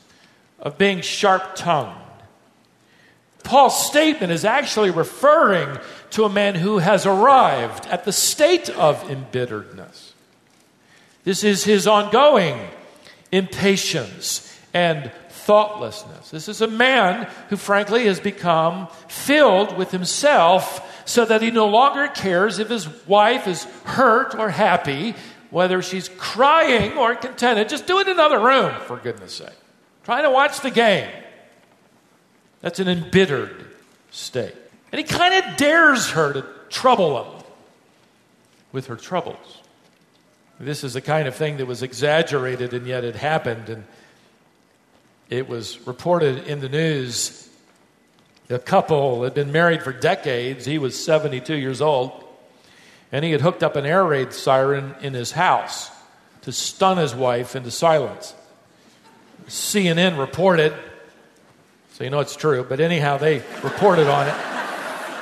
of 0.58 0.78
being 0.78 1.00
sharp 1.00 1.56
tongued. 1.56 2.00
Paul's 3.42 3.86
statement 3.86 4.32
is 4.32 4.44
actually 4.44 4.90
referring 4.90 5.78
to 6.10 6.24
a 6.24 6.28
man 6.28 6.56
who 6.56 6.78
has 6.78 7.06
arrived 7.06 7.86
at 7.86 8.04
the 8.04 8.12
state 8.12 8.68
of 8.70 9.02
embitteredness. 9.08 10.12
This 11.24 11.44
is 11.44 11.64
his 11.64 11.86
ongoing 11.86 12.58
impatience 13.30 14.58
and 14.74 15.12
thoughtlessness. 15.28 16.30
This 16.30 16.48
is 16.48 16.60
a 16.60 16.66
man 16.66 17.30
who, 17.50 17.56
frankly, 17.56 18.06
has 18.06 18.18
become 18.18 18.88
filled 19.06 19.76
with 19.76 19.92
himself 19.92 21.04
so 21.08 21.24
that 21.24 21.40
he 21.40 21.52
no 21.52 21.68
longer 21.68 22.08
cares 22.08 22.58
if 22.58 22.68
his 22.68 22.88
wife 23.06 23.46
is 23.46 23.62
hurt 23.84 24.34
or 24.34 24.50
happy, 24.50 25.14
whether 25.50 25.82
she's 25.82 26.08
crying 26.16 26.96
or 26.96 27.14
contented. 27.14 27.68
Just 27.68 27.86
do 27.86 27.98
it 27.98 28.08
in 28.08 28.14
another 28.14 28.38
room, 28.38 28.74
for 28.82 28.96
goodness 28.96 29.34
sake. 29.34 29.50
Trying 30.04 30.24
to 30.24 30.30
watch 30.30 30.60
the 30.60 30.70
game. 30.70 31.10
That's 32.60 32.80
an 32.80 32.88
embittered 32.88 33.66
state. 34.10 34.54
And 34.92 34.98
he 34.98 35.04
kind 35.04 35.34
of 35.34 35.56
dares 35.56 36.10
her 36.10 36.32
to 36.32 36.46
trouble 36.68 37.22
him 37.22 37.42
with 38.72 38.86
her 38.86 38.96
troubles. 38.96 39.62
This 40.58 40.84
is 40.84 40.94
the 40.94 41.00
kind 41.00 41.28
of 41.28 41.34
thing 41.34 41.58
that 41.58 41.66
was 41.66 41.82
exaggerated 41.82 42.72
and 42.72 42.86
yet 42.86 43.04
it 43.04 43.14
happened. 43.14 43.68
And 43.68 43.84
it 45.28 45.48
was 45.48 45.86
reported 45.86 46.46
in 46.46 46.60
the 46.60 46.68
news. 46.68 47.48
A 48.48 48.58
couple 48.58 49.24
had 49.24 49.34
been 49.34 49.52
married 49.52 49.82
for 49.82 49.92
decades. 49.92 50.64
He 50.64 50.78
was 50.78 51.02
72 51.02 51.54
years 51.54 51.80
old. 51.80 52.25
And 53.12 53.24
he 53.24 53.30
had 53.32 53.40
hooked 53.40 53.62
up 53.62 53.76
an 53.76 53.86
air 53.86 54.04
raid 54.04 54.32
siren 54.32 54.94
in 55.00 55.14
his 55.14 55.32
house 55.32 55.90
to 56.42 56.52
stun 56.52 56.98
his 56.98 57.14
wife 57.14 57.56
into 57.56 57.70
silence. 57.70 58.34
CNN 59.48 60.18
reported 60.18 60.74
so 61.96 62.04
you 62.04 62.10
know 62.10 62.20
it's 62.20 62.36
true. 62.36 62.62
But 62.62 62.80
anyhow, 62.80 63.16
they 63.16 63.42
reported 63.62 64.06
on 64.06 64.26
it 64.26 64.36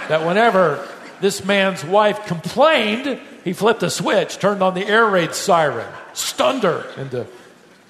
that 0.08 0.26
whenever 0.26 0.88
this 1.20 1.44
man's 1.44 1.84
wife 1.84 2.26
complained, 2.26 3.20
he 3.44 3.52
flipped 3.52 3.84
a 3.84 3.90
switch, 3.90 4.38
turned 4.40 4.60
on 4.60 4.74
the 4.74 4.84
air 4.84 5.06
raid 5.06 5.36
siren, 5.36 5.86
stunned 6.14 6.64
her 6.64 6.84
into 6.96 7.28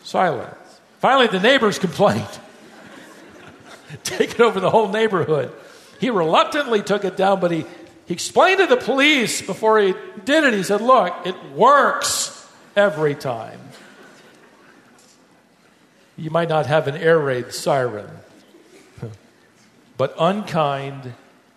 silence. 0.02 0.54
Finally, 0.98 1.28
the 1.28 1.40
neighbors 1.40 1.78
complained, 1.78 2.28
taking 4.04 4.42
over 4.42 4.60
the 4.60 4.68
whole 4.68 4.90
neighborhood. 4.90 5.50
He 5.98 6.10
reluctantly 6.10 6.82
took 6.82 7.06
it 7.06 7.16
down, 7.16 7.40
but 7.40 7.52
he, 7.52 7.64
he 8.06 8.14
explained 8.14 8.61
to 8.61 8.66
the 8.66 8.76
police 8.76 9.40
before 9.40 9.78
he 9.78 9.94
did 10.25 10.44
it. 10.44 10.54
He 10.54 10.62
said, 10.62 10.80
Look, 10.80 11.14
it 11.26 11.37
works 11.52 12.46
every 12.76 13.14
time. 13.14 13.61
You 16.16 16.30
might 16.30 16.49
not 16.49 16.66
have 16.66 16.87
an 16.87 16.96
air 16.96 17.18
raid 17.18 17.52
siren, 17.52 18.11
but 19.96 20.14
unkind, 20.18 21.14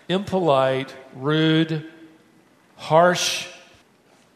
impolite, 0.09 0.95
rude, 1.15 1.85
harsh, 2.77 3.47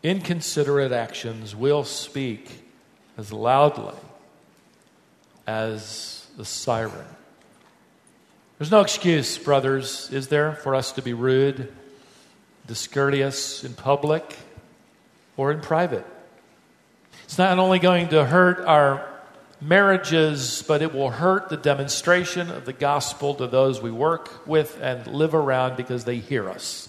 inconsiderate 0.04 0.92
actions 0.92 1.56
will 1.56 1.84
speak 1.84 2.64
as 3.18 3.32
loudly 3.32 3.96
as 5.48 6.28
the 6.38 6.46
siren. 6.46 7.06
There's 8.60 8.72
no 8.72 8.82
excuse, 8.82 9.40
brothers, 9.40 10.10
is 10.12 10.28
there, 10.28 10.54
for 10.54 10.76
us 10.76 10.92
to 10.94 11.02
be 11.02 11.14
rude, 11.14 11.74
discourteous 12.72 13.66
in 13.66 13.74
public 13.74 14.38
or 15.36 15.52
in 15.52 15.60
private? 15.60 16.06
It's 17.26 17.38
not 17.38 17.60
only 17.60 17.80
going 17.80 18.08
to 18.10 18.24
hurt 18.24 18.62
our 18.62 19.06
marriages, 19.60 20.64
but 20.66 20.82
it 20.82 20.94
will 20.94 21.10
hurt 21.10 21.50
the 21.50 21.58
demonstration 21.58 22.50
of 22.50 22.64
the 22.64 22.72
gospel 22.72 23.36
to 23.36 23.48
those 23.48 23.82
we 23.82 23.92
work 23.92 24.48
with 24.48 24.80
and 24.82 25.06
live 25.06 25.36
around 25.36 25.76
because 25.76 26.06
they 26.06 26.20
hear 26.20 26.50
us. 26.50 26.88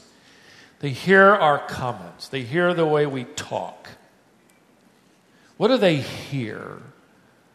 They 0.78 0.90
hear 0.90 1.24
our 1.24 1.58
comments, 1.58 2.28
they 2.28 2.42
hear 2.42 2.74
the 2.74 2.86
way 2.86 3.04
we 3.06 3.24
talk. 3.24 3.88
What 5.56 5.66
do 5.66 5.78
they 5.78 5.96
hear 5.96 6.78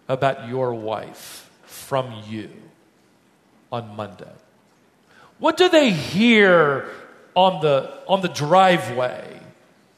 about 0.10 0.50
your 0.50 0.74
wife 0.74 1.50
from 1.63 2.13
you 2.27 2.50
on 3.72 3.96
Monday? 3.96 4.36
What 5.39 5.55
do 5.55 5.69
they 5.69 5.91
hear 5.91 6.89
on 7.38 7.62
the, 7.62 7.88
on 8.08 8.22
the 8.22 8.27
driveway? 8.27 9.39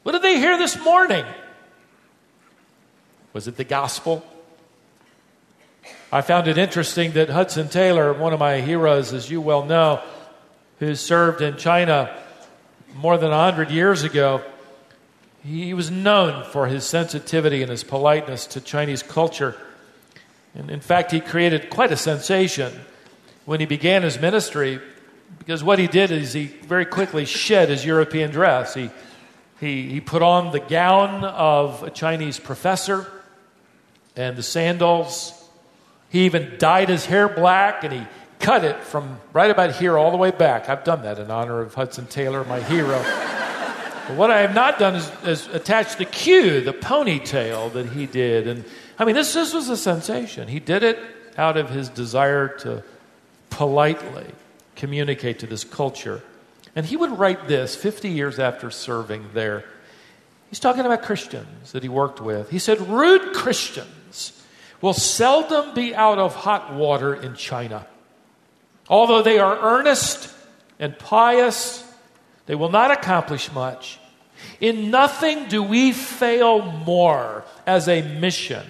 What 0.02 0.12
did 0.12 0.20
they 0.20 0.38
hear 0.38 0.58
this 0.58 0.78
morning? 0.84 1.24
Was 3.32 3.48
it 3.48 3.56
the 3.56 3.64
gospel? 3.64 4.22
I 6.12 6.20
found 6.20 6.48
it 6.48 6.58
interesting 6.58 7.12
that 7.12 7.30
Hudson 7.30 7.70
Taylor, 7.70 8.12
one 8.12 8.34
of 8.34 8.40
my 8.40 8.60
heroes, 8.60 9.14
as 9.14 9.30
you 9.30 9.40
well 9.40 9.64
know, 9.64 10.02
who 10.80 10.94
served 10.94 11.40
in 11.40 11.56
China 11.56 12.14
more 12.94 13.16
than 13.16 13.30
100 13.30 13.70
years 13.70 14.02
ago, 14.02 14.42
he 15.42 15.72
was 15.72 15.90
known 15.90 16.44
for 16.44 16.66
his 16.66 16.84
sensitivity 16.84 17.62
and 17.62 17.70
his 17.70 17.84
politeness 17.84 18.46
to 18.48 18.60
Chinese 18.60 19.02
culture. 19.02 19.56
And 20.54 20.70
in 20.70 20.80
fact, 20.80 21.10
he 21.10 21.20
created 21.20 21.70
quite 21.70 21.90
a 21.90 21.96
sensation 21.96 22.80
when 23.46 23.60
he 23.60 23.66
began 23.66 24.02
his 24.02 24.20
ministry 24.20 24.78
because 25.38 25.64
what 25.64 25.78
he 25.78 25.86
did 25.86 26.10
is 26.10 26.32
he 26.32 26.46
very 26.46 26.84
quickly 26.84 27.24
shed 27.24 27.68
his 27.68 27.84
European 27.84 28.30
dress. 28.30 28.74
He, 28.74 28.90
he, 29.60 29.90
he 29.90 30.00
put 30.00 30.22
on 30.22 30.52
the 30.52 30.60
gown 30.60 31.24
of 31.24 31.82
a 31.82 31.90
Chinese 31.90 32.38
professor 32.38 33.10
and 34.16 34.36
the 34.36 34.42
sandals 34.42 35.36
he 36.10 36.24
even 36.24 36.56
dyed 36.58 36.88
his 36.88 37.06
hair 37.06 37.28
black 37.28 37.84
and 37.84 37.92
he 37.92 38.06
cut 38.40 38.64
it 38.64 38.82
from 38.82 39.20
right 39.32 39.50
about 39.50 39.76
here 39.76 39.96
all 39.96 40.10
the 40.10 40.16
way 40.16 40.30
back. 40.30 40.68
I've 40.68 40.84
done 40.84 41.02
that 41.02 41.18
in 41.18 41.30
honor 41.30 41.60
of 41.60 41.74
Hudson 41.74 42.06
Taylor, 42.06 42.44
my 42.44 42.60
hero. 42.60 42.98
but 44.08 44.16
what 44.16 44.30
I 44.30 44.40
have 44.40 44.54
not 44.54 44.78
done 44.78 44.96
is, 44.96 45.10
is 45.24 45.46
attach 45.48 45.96
the 45.96 46.04
cue, 46.04 46.60
the 46.60 46.72
ponytail 46.72 47.72
that 47.74 47.90
he 47.90 48.06
did. 48.06 48.48
And 48.48 48.64
I 48.98 49.04
mean, 49.04 49.14
this, 49.14 49.32
this 49.32 49.54
was 49.54 49.68
a 49.68 49.76
sensation. 49.76 50.48
He 50.48 50.58
did 50.58 50.82
it 50.82 50.98
out 51.38 51.56
of 51.56 51.70
his 51.70 51.88
desire 51.88 52.48
to 52.58 52.82
politely 53.50 54.26
communicate 54.80 55.38
to 55.40 55.46
this 55.46 55.62
culture. 55.62 56.22
And 56.74 56.86
he 56.86 56.96
would 56.96 57.18
write 57.18 57.46
this 57.46 57.76
50 57.76 58.08
years 58.08 58.38
after 58.38 58.70
serving 58.70 59.30
there. 59.34 59.64
He's 60.48 60.58
talking 60.58 60.84
about 60.86 61.02
Christians 61.02 61.72
that 61.72 61.82
he 61.82 61.88
worked 61.88 62.20
with. 62.20 62.50
He 62.50 62.58
said, 62.58 62.80
Rude 62.80 63.34
Christians 63.34 64.42
will 64.80 64.94
seldom 64.94 65.74
be 65.74 65.94
out 65.94 66.18
of 66.18 66.34
hot 66.34 66.74
water 66.74 67.14
in 67.14 67.34
China. 67.34 67.86
Although 68.88 69.22
they 69.22 69.38
are 69.38 69.56
earnest 69.60 70.34
and 70.78 70.98
pious, 70.98 71.84
they 72.46 72.54
will 72.54 72.70
not 72.70 72.90
accomplish 72.90 73.52
much. 73.52 74.00
In 74.60 74.90
nothing 74.90 75.48
do 75.48 75.62
we 75.62 75.92
fail 75.92 76.62
more 76.62 77.44
as 77.66 77.88
a 77.88 78.00
mission 78.18 78.66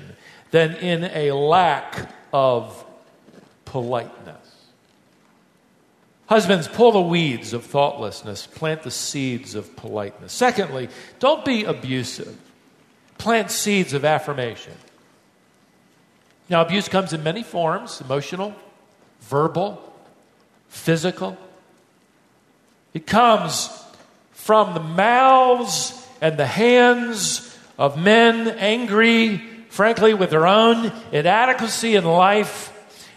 than 0.51 0.75
in 0.77 1.05
a 1.05 1.31
lack 1.31 2.11
of 2.33 2.85
politeness. 3.65 4.40
Husbands, 6.31 6.69
pull 6.69 6.93
the 6.93 7.01
weeds 7.01 7.53
of 7.53 7.65
thoughtlessness, 7.65 8.47
plant 8.47 8.85
the 8.85 8.91
seeds 8.93 9.57
of 9.57 9.75
politeness. 9.75 10.33
Secondly, 10.33 10.89
don't 11.19 11.45
be 11.45 11.65
abusive, 11.65 12.39
plant 13.19 13.51
seeds 13.51 13.95
of 13.95 14.05
affirmation. 14.05 14.75
Now, 16.49 16.63
abuse 16.63 16.89
comes 16.89 17.13
in 17.13 17.25
many 17.25 17.43
forms 17.43 18.01
emotional, 18.01 18.55
verbal, 19.23 19.83
physical. 20.69 21.37
It 22.95 23.09
comes 23.09 23.69
from 24.31 24.75
the 24.75 24.81
mouths 24.81 26.01
and 26.21 26.37
the 26.37 26.47
hands 26.47 27.59
of 27.77 28.01
men 28.01 28.47
angry, 28.47 29.39
frankly, 29.69 30.15
with 30.15 30.31
their 30.31 30.47
own 30.47 30.93
inadequacy 31.11 31.97
in 31.97 32.05
life 32.05 32.73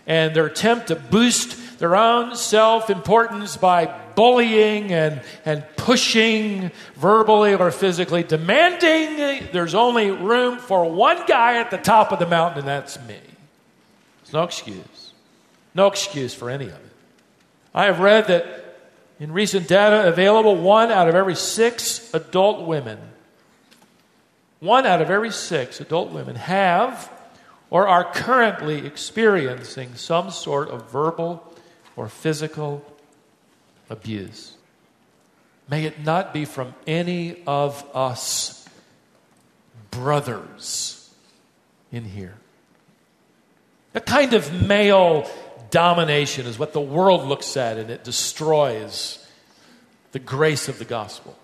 and 0.07 0.35
their 0.35 0.47
attempt 0.47 0.87
to 0.87 0.95
boost 0.95 1.59
their 1.79 1.95
own 1.95 2.35
self 2.35 2.89
importance 2.89 3.57
by 3.57 3.85
bullying 4.15 4.91
and, 4.91 5.21
and 5.45 5.65
pushing 5.75 6.71
verbally 6.95 7.53
or 7.55 7.71
physically, 7.71 8.23
demanding 8.23 9.47
there's 9.51 9.75
only 9.75 10.11
room 10.11 10.57
for 10.59 10.89
one 10.89 11.25
guy 11.27 11.57
at 11.57 11.71
the 11.71 11.77
top 11.77 12.11
of 12.11 12.19
the 12.19 12.27
mountain, 12.27 12.59
and 12.59 12.67
that's 12.67 12.99
me. 13.07 13.19
There's 14.21 14.33
no 14.33 14.43
excuse. 14.43 15.13
No 15.75 15.87
excuse 15.87 16.33
for 16.33 16.49
any 16.49 16.65
of 16.65 16.73
it. 16.73 16.91
I 17.73 17.85
have 17.85 17.99
read 17.99 18.27
that 18.27 18.63
in 19.19 19.31
recent 19.31 19.67
data 19.67 20.07
available, 20.07 20.55
one 20.55 20.91
out 20.91 21.07
of 21.07 21.15
every 21.15 21.35
six 21.35 22.13
adult 22.13 22.67
women, 22.67 22.99
one 24.59 24.85
out 24.85 25.01
of 25.01 25.09
every 25.09 25.31
six 25.31 25.79
adult 25.81 26.11
women 26.11 26.35
have 26.35 27.11
or 27.69 27.87
are 27.87 28.03
currently 28.03 28.85
experiencing 28.85 29.95
some 29.95 30.29
sort 30.29 30.69
of 30.69 30.91
verbal 30.91 31.52
or 31.95 32.07
physical 32.09 32.85
abuse. 33.89 34.53
May 35.69 35.85
it 35.85 36.03
not 36.03 36.33
be 36.33 36.45
from 36.45 36.73
any 36.85 37.41
of 37.47 37.83
us 37.95 38.67
brothers 39.91 41.13
in 41.91 42.03
here. 42.03 42.35
A 43.95 44.01
kind 44.01 44.33
of 44.33 44.67
male 44.67 45.29
domination 45.69 46.47
is 46.47 46.57
what 46.57 46.73
the 46.73 46.81
world 46.81 47.27
looks 47.27 47.55
at 47.57 47.77
and 47.77 47.89
it 47.89 48.03
destroys 48.03 49.25
the 50.11 50.19
grace 50.19 50.67
of 50.67 50.79
the 50.79 50.85
gospel. 50.85 51.37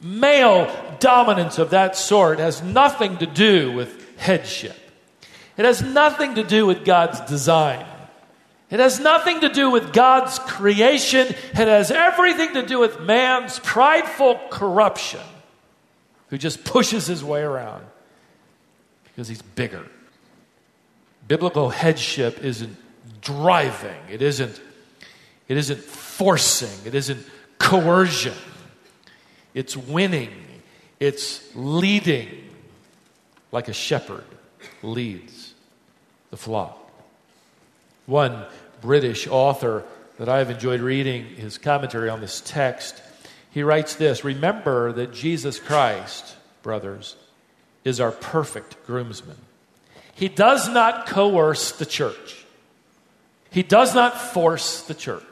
Male 0.00 0.70
dominance 1.00 1.58
of 1.58 1.70
that 1.70 1.96
sort 1.96 2.38
has 2.38 2.62
nothing 2.62 3.16
to 3.18 3.26
do 3.26 3.72
with 3.72 4.18
headship. 4.18 4.76
It 5.56 5.64
has 5.64 5.82
nothing 5.82 6.34
to 6.34 6.44
do 6.44 6.66
with 6.66 6.84
God's 6.84 7.20
design. 7.22 7.86
It 8.70 8.80
has 8.80 8.98
nothing 8.98 9.42
to 9.42 9.48
do 9.48 9.70
with 9.70 9.92
God's 9.92 10.38
creation. 10.40 11.28
It 11.28 11.54
has 11.54 11.90
everything 11.90 12.54
to 12.54 12.66
do 12.66 12.80
with 12.80 13.00
man's 13.00 13.60
prideful 13.60 14.40
corruption 14.50 15.20
who 16.30 16.38
just 16.38 16.64
pushes 16.64 17.06
his 17.06 17.22
way 17.22 17.42
around 17.42 17.84
because 19.04 19.28
he's 19.28 19.42
bigger. 19.42 19.86
Biblical 21.28 21.70
headship 21.70 22.42
isn't 22.42 22.76
driving, 23.20 24.00
it 24.10 24.22
isn't, 24.22 24.60
it 25.48 25.56
isn't 25.56 25.80
forcing, 25.80 26.86
it 26.86 26.94
isn't 26.94 27.24
coercion. 27.58 28.34
It's 29.54 29.76
winning, 29.76 30.32
it's 31.00 31.54
leading 31.54 32.50
like 33.52 33.68
a 33.68 33.72
shepherd 33.72 34.24
leads 34.82 35.54
the 36.30 36.36
flock. 36.36 36.78
One 38.06 38.44
British 38.80 39.26
author 39.26 39.84
that 40.18 40.28
I 40.28 40.38
have 40.38 40.50
enjoyed 40.50 40.80
reading 40.80 41.24
his 41.24 41.58
commentary 41.58 42.08
on 42.08 42.20
this 42.20 42.40
text, 42.44 43.02
he 43.50 43.62
writes 43.62 43.94
this 43.94 44.24
Remember 44.24 44.92
that 44.92 45.12
Jesus 45.12 45.58
Christ, 45.58 46.36
brothers, 46.62 47.16
is 47.84 48.00
our 48.00 48.12
perfect 48.12 48.84
groomsman. 48.86 49.36
He 50.14 50.28
does 50.28 50.68
not 50.68 51.06
coerce 51.06 51.72
the 51.72 51.86
church, 51.86 52.44
he 53.50 53.62
does 53.62 53.94
not 53.94 54.20
force 54.20 54.82
the 54.82 54.94
church. 54.94 55.22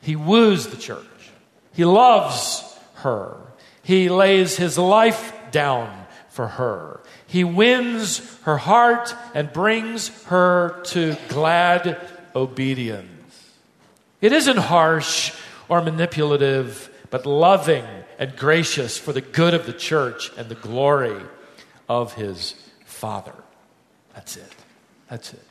He 0.00 0.16
woos 0.16 0.66
the 0.66 0.76
church, 0.76 1.30
he 1.72 1.84
loves 1.84 2.78
her, 2.96 3.36
he 3.82 4.10
lays 4.10 4.56
his 4.56 4.76
life 4.76 5.32
down 5.50 6.04
for 6.28 6.48
her. 6.48 7.00
He 7.26 7.44
wins 7.44 8.20
her 8.42 8.56
heart 8.56 9.14
and 9.34 9.52
brings 9.52 10.08
her 10.24 10.80
to 10.86 11.16
glad 11.28 11.98
obedience. 12.34 13.52
It 14.20 14.32
isn't 14.32 14.56
harsh 14.56 15.32
or 15.68 15.82
manipulative, 15.82 16.90
but 17.10 17.26
loving 17.26 17.84
and 18.18 18.36
gracious 18.36 18.96
for 18.98 19.12
the 19.12 19.20
good 19.20 19.54
of 19.54 19.66
the 19.66 19.72
church 19.72 20.30
and 20.36 20.48
the 20.48 20.54
glory 20.54 21.20
of 21.88 22.14
his 22.14 22.54
Father. 22.84 23.34
That's 24.14 24.36
it. 24.36 24.54
That's 25.08 25.32
it. 25.32 25.42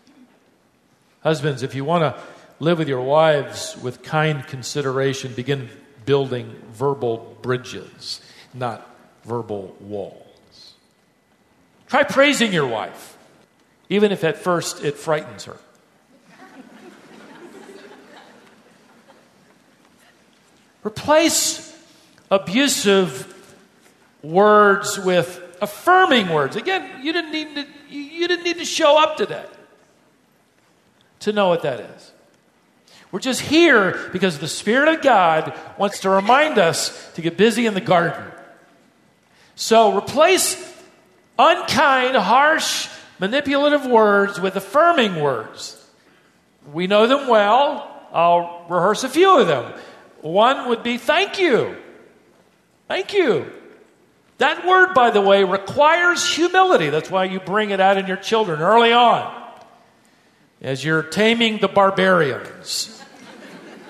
Husbands, 1.22 1.64
if 1.64 1.76
you 1.76 1.86
want 1.86 2.04
to 2.04 2.22
live 2.60 2.80
with 2.80 2.88
your 2.88 3.02
wives 3.02 3.78
with 3.82 4.04
kind 4.04 4.46
consideration, 4.48 5.34
begin 5.34 5.70
building 6.06 6.62
verbal 6.72 7.38
bridges, 7.42 8.22
not 8.54 8.90
verbal 9.24 9.76
walls. 9.80 10.74
Try 11.88 12.04
praising 12.04 12.52
your 12.52 12.68
wife, 12.68 13.18
even 13.90 14.12
if 14.12 14.24
at 14.24 14.38
first 14.38 14.84
it 14.84 14.98
frightens 14.98 15.46
her. 15.46 15.58
Replace 20.86 21.74
abusive 22.30 23.30
words 24.22 25.00
with 25.00 25.42
affirming 25.62 26.30
words. 26.30 26.56
Again, 26.56 27.04
you 27.04 27.14
didn't 27.14 27.32
need 27.32 27.56
to, 27.56 27.66
you 27.90 28.28
didn't 28.28 28.44
need 28.44 28.58
to 28.58 28.66
show 28.66 29.02
up 29.02 29.18
today 29.18 29.46
to 31.22 31.32
know 31.32 31.48
what 31.48 31.62
that 31.64 31.80
is. 31.80 32.12
We're 33.12 33.20
just 33.20 33.42
here 33.42 34.10
because 34.12 34.40
the 34.40 34.48
Spirit 34.48 34.90
of 34.90 35.02
God 35.02 35.58
wants 35.78 36.00
to 36.00 36.10
remind 36.10 36.58
us 36.58 37.12
to 37.14 37.22
get 37.22 37.38
busy 37.38 37.66
in 37.66 37.76
the 37.76 37.82
garden. 37.82 38.26
So 39.56 39.96
replace 39.96 40.58
unkind, 41.38 42.16
harsh, 42.16 42.90
manipulative 43.20 43.86
words 43.86 44.40
with 44.40 44.56
affirming 44.56 45.22
words. 45.22 45.80
We 46.72 46.88
know 46.88 47.08
them 47.08 47.28
well. 47.28 47.90
I'll 48.12 48.66
rehearse 48.70 49.04
a 49.04 49.10
few 49.10 49.40
of 49.40 49.48
them. 49.48 49.74
One 50.24 50.70
would 50.70 50.82
be 50.82 50.98
thank 50.98 51.38
you. 51.38 51.76
Thank 52.88 53.14
you. 53.14 53.52
That 54.40 54.66
word, 54.66 54.96
by 54.96 55.12
the 55.12 55.22
way, 55.22 55.44
requires 55.44 56.28
humility. 56.28 56.90
That's 56.90 57.12
why 57.12 57.26
you 57.26 57.40
bring 57.40 57.70
it 57.70 57.80
out 57.80 57.98
in 57.98 58.08
your 58.08 58.18
children 58.18 58.60
early 58.60 58.92
on. 58.92 59.42
As 60.62 60.84
you're 60.84 61.04
taming 61.04 61.60
the 61.60 61.68
barbarians. 61.68 62.90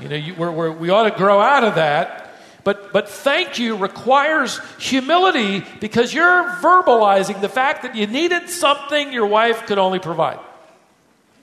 You 0.02 0.10
know, 0.10 0.16
you, 0.16 0.36
we're, 0.36 0.52
we're, 0.52 0.72
we 0.72 0.90
ought 0.90 1.10
to 1.10 1.16
grow 1.16 1.40
out 1.40 1.64
of 1.64 1.76
that 1.76 2.24
but, 2.64 2.94
but 2.94 3.10
thank 3.10 3.60
you 3.60 3.76
requires 3.76 4.60
humility 4.80 5.66
because 5.82 6.14
you're 6.14 6.44
verbalizing 6.62 7.42
the 7.42 7.50
fact 7.50 7.84
that 7.84 7.96
you 7.96 8.08
needed 8.08 8.50
something 8.50 9.12
your 9.12 9.26
wife 9.26 9.66
could 9.66 9.78
only 9.78 10.00
provide 10.00 10.40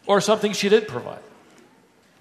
or 0.06 0.20
something 0.20 0.52
she 0.52 0.68
did 0.68 0.88
provide. 0.88 1.20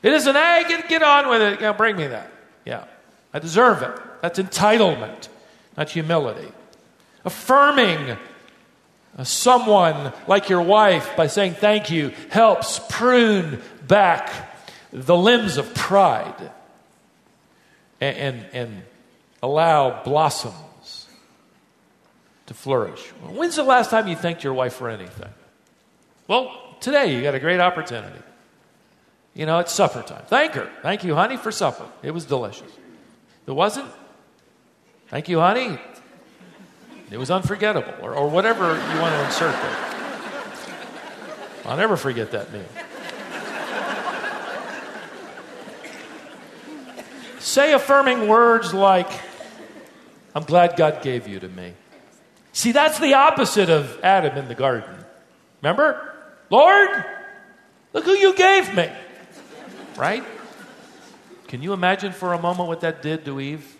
It 0.03 0.13
isn't, 0.13 0.36
hey, 0.36 0.65
get, 0.67 0.89
get 0.89 1.03
on 1.03 1.29
with 1.29 1.41
it. 1.41 1.60
You 1.60 1.67
know, 1.67 1.73
bring 1.73 1.95
me 1.95 2.08
that. 2.08 2.29
Yeah, 2.65 2.86
I 3.34 3.39
deserve 3.39 3.82
it. 3.82 3.98
That's 4.22 4.39
entitlement, 4.39 5.30
not 5.78 5.89
humility. 5.89 6.52
Affirming 7.26 8.17
someone 9.24 10.13
like 10.28 10.50
your 10.50 10.62
wife, 10.62 11.15
by 11.15 11.28
saying 11.28 11.56
thank 11.56 11.89
you, 11.89 12.13
helps 12.30 12.80
prune 12.89 13.62
back 13.88 14.32
the 14.91 15.15
limbs 15.15 15.58
of 15.58 15.74
pride 15.74 16.52
and, 18.02 18.17
and, 18.17 18.45
and 18.54 18.84
allow 19.41 20.04
blossoms 20.04 21.08
to 22.45 22.54
flourish. 22.54 23.00
When's 23.22 23.56
the 23.56 23.63
last 23.63 23.89
time 23.91 24.08
you 24.08 24.15
thanked 24.15 24.43
your 24.43 24.54
wife 24.54 24.74
for 24.74 24.89
anything? 24.89 25.30
Well, 26.28 26.76
today 26.80 27.15
you 27.15 27.22
got 27.22 27.36
a 27.36 27.39
great 27.39 27.60
opportunity. 27.60 28.19
You 29.39 29.45
know, 29.45 29.60
it's 29.60 29.71
supper 29.71 30.02
time. 30.02 30.23
Thank 30.28 30.56
her. 30.56 30.69
Thank 30.82 31.06
you, 31.06 31.15
honey, 31.15 31.38
for 31.38 31.49
supper. 31.49 31.86
It 32.04 32.12
was 32.12 32.25
delicious. 32.25 32.69
It 33.47 33.52
wasn't? 33.52 33.89
Thank 35.08 35.30
you, 35.30 35.39
honey. 35.39 35.80
It 37.10 37.17
was 37.17 37.32
unforgettable, 37.32 37.93
or, 38.02 38.15
or 38.15 38.28
whatever 38.28 38.65
you 38.65 38.99
want 38.99 39.15
to 39.15 39.25
insert 39.25 39.54
there. 39.54 39.78
I'll 41.63 41.78
never 41.78 41.95
forget 41.95 42.32
that 42.32 42.52
meal. 42.52 42.65
Say 47.39 47.71
affirming 47.71 48.28
words 48.28 48.73
like, 48.73 49.10
I'm 50.36 50.43
glad 50.43 50.75
God 50.75 51.02
gave 51.02 51.30
you 51.30 51.39
to 51.39 51.47
me. 51.47 51.75
See, 52.52 52.73
that's 52.73 52.99
the 52.99 53.13
opposite 53.13 53.69
of 53.69 54.02
Adam 54.04 54.38
in 54.38 54.49
the 54.49 54.56
garden. 54.56 54.93
Remember? 55.62 56.13
Lord, 56.49 56.89
look 57.93 58.04
who 58.04 58.17
you 58.17 58.36
gave 58.36 58.75
me. 58.75 58.91
Right? 59.97 60.23
Can 61.47 61.62
you 61.62 61.73
imagine 61.73 62.12
for 62.12 62.34
a 62.34 62.39
moment 62.39 62.67
what 62.67 62.82
that 62.82 63.02
did 63.02 63.25
to 63.25 63.39
Eve? 63.39 63.75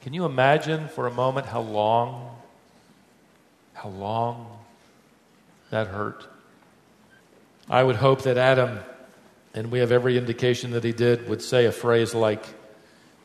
Can 0.00 0.14
you 0.14 0.24
imagine 0.24 0.88
for 0.88 1.06
a 1.06 1.10
moment 1.10 1.46
how 1.46 1.60
long, 1.60 2.36
how 3.74 3.90
long 3.90 4.58
that 5.70 5.88
hurt? 5.88 6.26
I 7.68 7.82
would 7.84 7.96
hope 7.96 8.22
that 8.22 8.38
Adam, 8.38 8.80
and 9.54 9.70
we 9.70 9.80
have 9.80 9.92
every 9.92 10.16
indication 10.16 10.70
that 10.70 10.82
he 10.82 10.92
did, 10.92 11.28
would 11.28 11.42
say 11.42 11.66
a 11.66 11.72
phrase 11.72 12.14
like, 12.14 12.44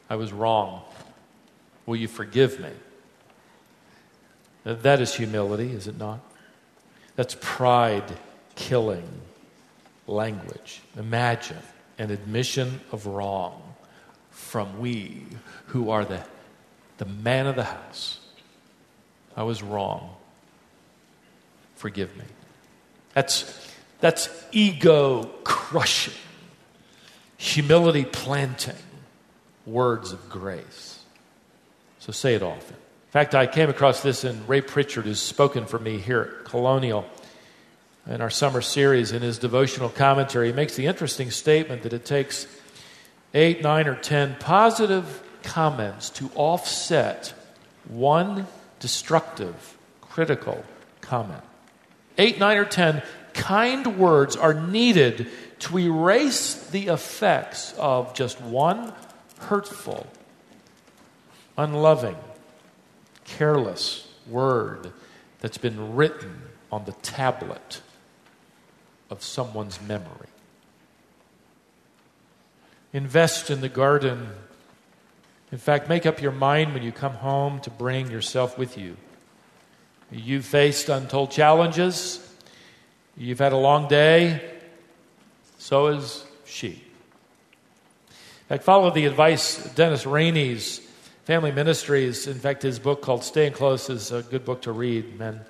I 0.10 0.18
was 0.18 0.34
wrong. 0.34 0.82
Will 1.86 1.96
you 1.96 2.08
forgive 2.08 2.60
me? 2.60 2.72
That 4.66 5.00
is 5.00 5.16
humility, 5.16 5.72
is 5.72 5.88
it 5.88 5.98
not? 5.98 6.20
That's 7.16 7.38
pride 7.40 8.18
killing 8.56 9.08
language. 10.08 10.82
Imagine 10.98 11.58
an 11.98 12.12
admission 12.12 12.82
of 12.92 13.06
wrong 13.06 13.62
from 14.30 14.80
we 14.80 15.24
who 15.68 15.90
are 15.90 16.06
the 16.06 16.24
the 16.98 17.06
man 17.06 17.48
of 17.48 17.56
the 17.56 17.64
house. 17.64 18.20
I 19.36 19.44
was 19.44 19.62
wrong. 19.62 20.16
Forgive 21.76 22.16
me. 22.16 22.24
That's, 23.14 23.70
that's 24.00 24.30
ego 24.52 25.26
crushing, 25.44 26.14
humility 27.38 28.06
planting 28.06 28.76
words 29.66 30.12
of 30.12 30.30
grace. 30.30 31.00
So 32.00 32.12
say 32.12 32.36
it 32.36 32.44
often. 32.44 32.76
In 32.76 33.12
fact, 33.12 33.36
I 33.36 33.48
came 33.48 33.70
across 33.70 34.02
this 34.02 34.24
in 34.24 34.46
Ray 34.48 34.62
Pritchard, 34.62 35.06
who's 35.06 35.22
spoken 35.22 35.66
for 35.66 35.80
me 35.80 35.98
here 35.98 36.38
at 36.40 36.46
Colonial 36.46 37.06
in 38.08 38.22
our 38.22 38.30
summer 38.30 38.62
series. 38.62 39.12
In 39.12 39.22
his 39.22 39.40
devotional 39.40 39.90
commentary, 39.90 40.48
he 40.48 40.54
makes 40.54 40.76
the 40.76 40.86
interesting 40.86 41.32
statement 41.32 41.84
that 41.84 41.94
it 41.94 42.06
takes 42.06 42.48
eight, 43.34 43.62
nine, 43.62 43.88
or 43.88 43.96
ten 43.96 44.36
positive 44.40 45.24
comments 45.44 46.10
to 46.12 46.30
offset 46.36 47.34
one 47.88 48.48
destructive, 48.80 49.78
critical 50.02 50.64
comment. 51.02 51.44
Eight, 52.18 52.40
nine, 52.40 52.58
or 52.58 52.66
ten 52.66 53.02
kind 53.34 53.98
words 53.98 54.36
are 54.36 54.54
needed 54.54 55.28
to 55.60 55.78
erase 55.80 56.68
the 56.70 56.88
effects 56.88 57.74
of 57.78 58.14
just 58.14 58.40
one 58.42 58.94
hurtful, 59.40 60.08
unloving, 61.58 62.16
careless 63.26 64.08
word 64.28 64.92
that's 65.40 65.58
been 65.58 65.96
written 65.96 66.42
on 66.72 66.86
the 66.86 66.92
tablet 66.94 67.82
of 69.10 69.24
someone's 69.24 69.82
memory. 69.82 70.30
Invest 72.94 73.50
in 73.50 73.62
the 73.62 73.70
garden 73.70 74.30
in 75.52 75.60
fact, 75.60 75.88
make 75.88 76.06
up 76.06 76.22
your 76.22 76.32
mind 76.32 76.74
when 76.74 76.84
you 76.84 76.92
come 76.92 77.14
home 77.14 77.60
to 77.62 77.70
bring 77.70 78.10
yourself 78.10 78.58
with 78.58 78.78
you. 78.78 78.98
You've 80.12 80.46
faced 80.46 80.90
untold 80.90 81.32
challenges. 81.32 82.20
You've 83.16 83.40
had 83.40 83.54
a 83.54 83.58
long 83.58 83.88
day. 83.88 84.42
So 85.58 85.94
has 85.94 86.26
she. 86.46 86.70
In 86.70 88.50
fact, 88.50 88.64
follow 88.64 88.92
the 88.92 89.06
advice 89.06 89.74
Dennis 89.76 90.06
Rainey's 90.06 90.80
Family 91.24 91.52
Ministries. 91.52 92.28
In 92.28 92.38
fact, 92.38 92.62
his 92.62 92.78
book 92.78 93.02
called 93.02 93.24
Staying 93.24 93.54
Close 93.54 93.90
is 93.90 94.12
a 94.12 94.24
good 94.24 94.46
book 94.46 94.64
to 94.64 94.72
read, 94.72 95.18
men. 95.18 95.42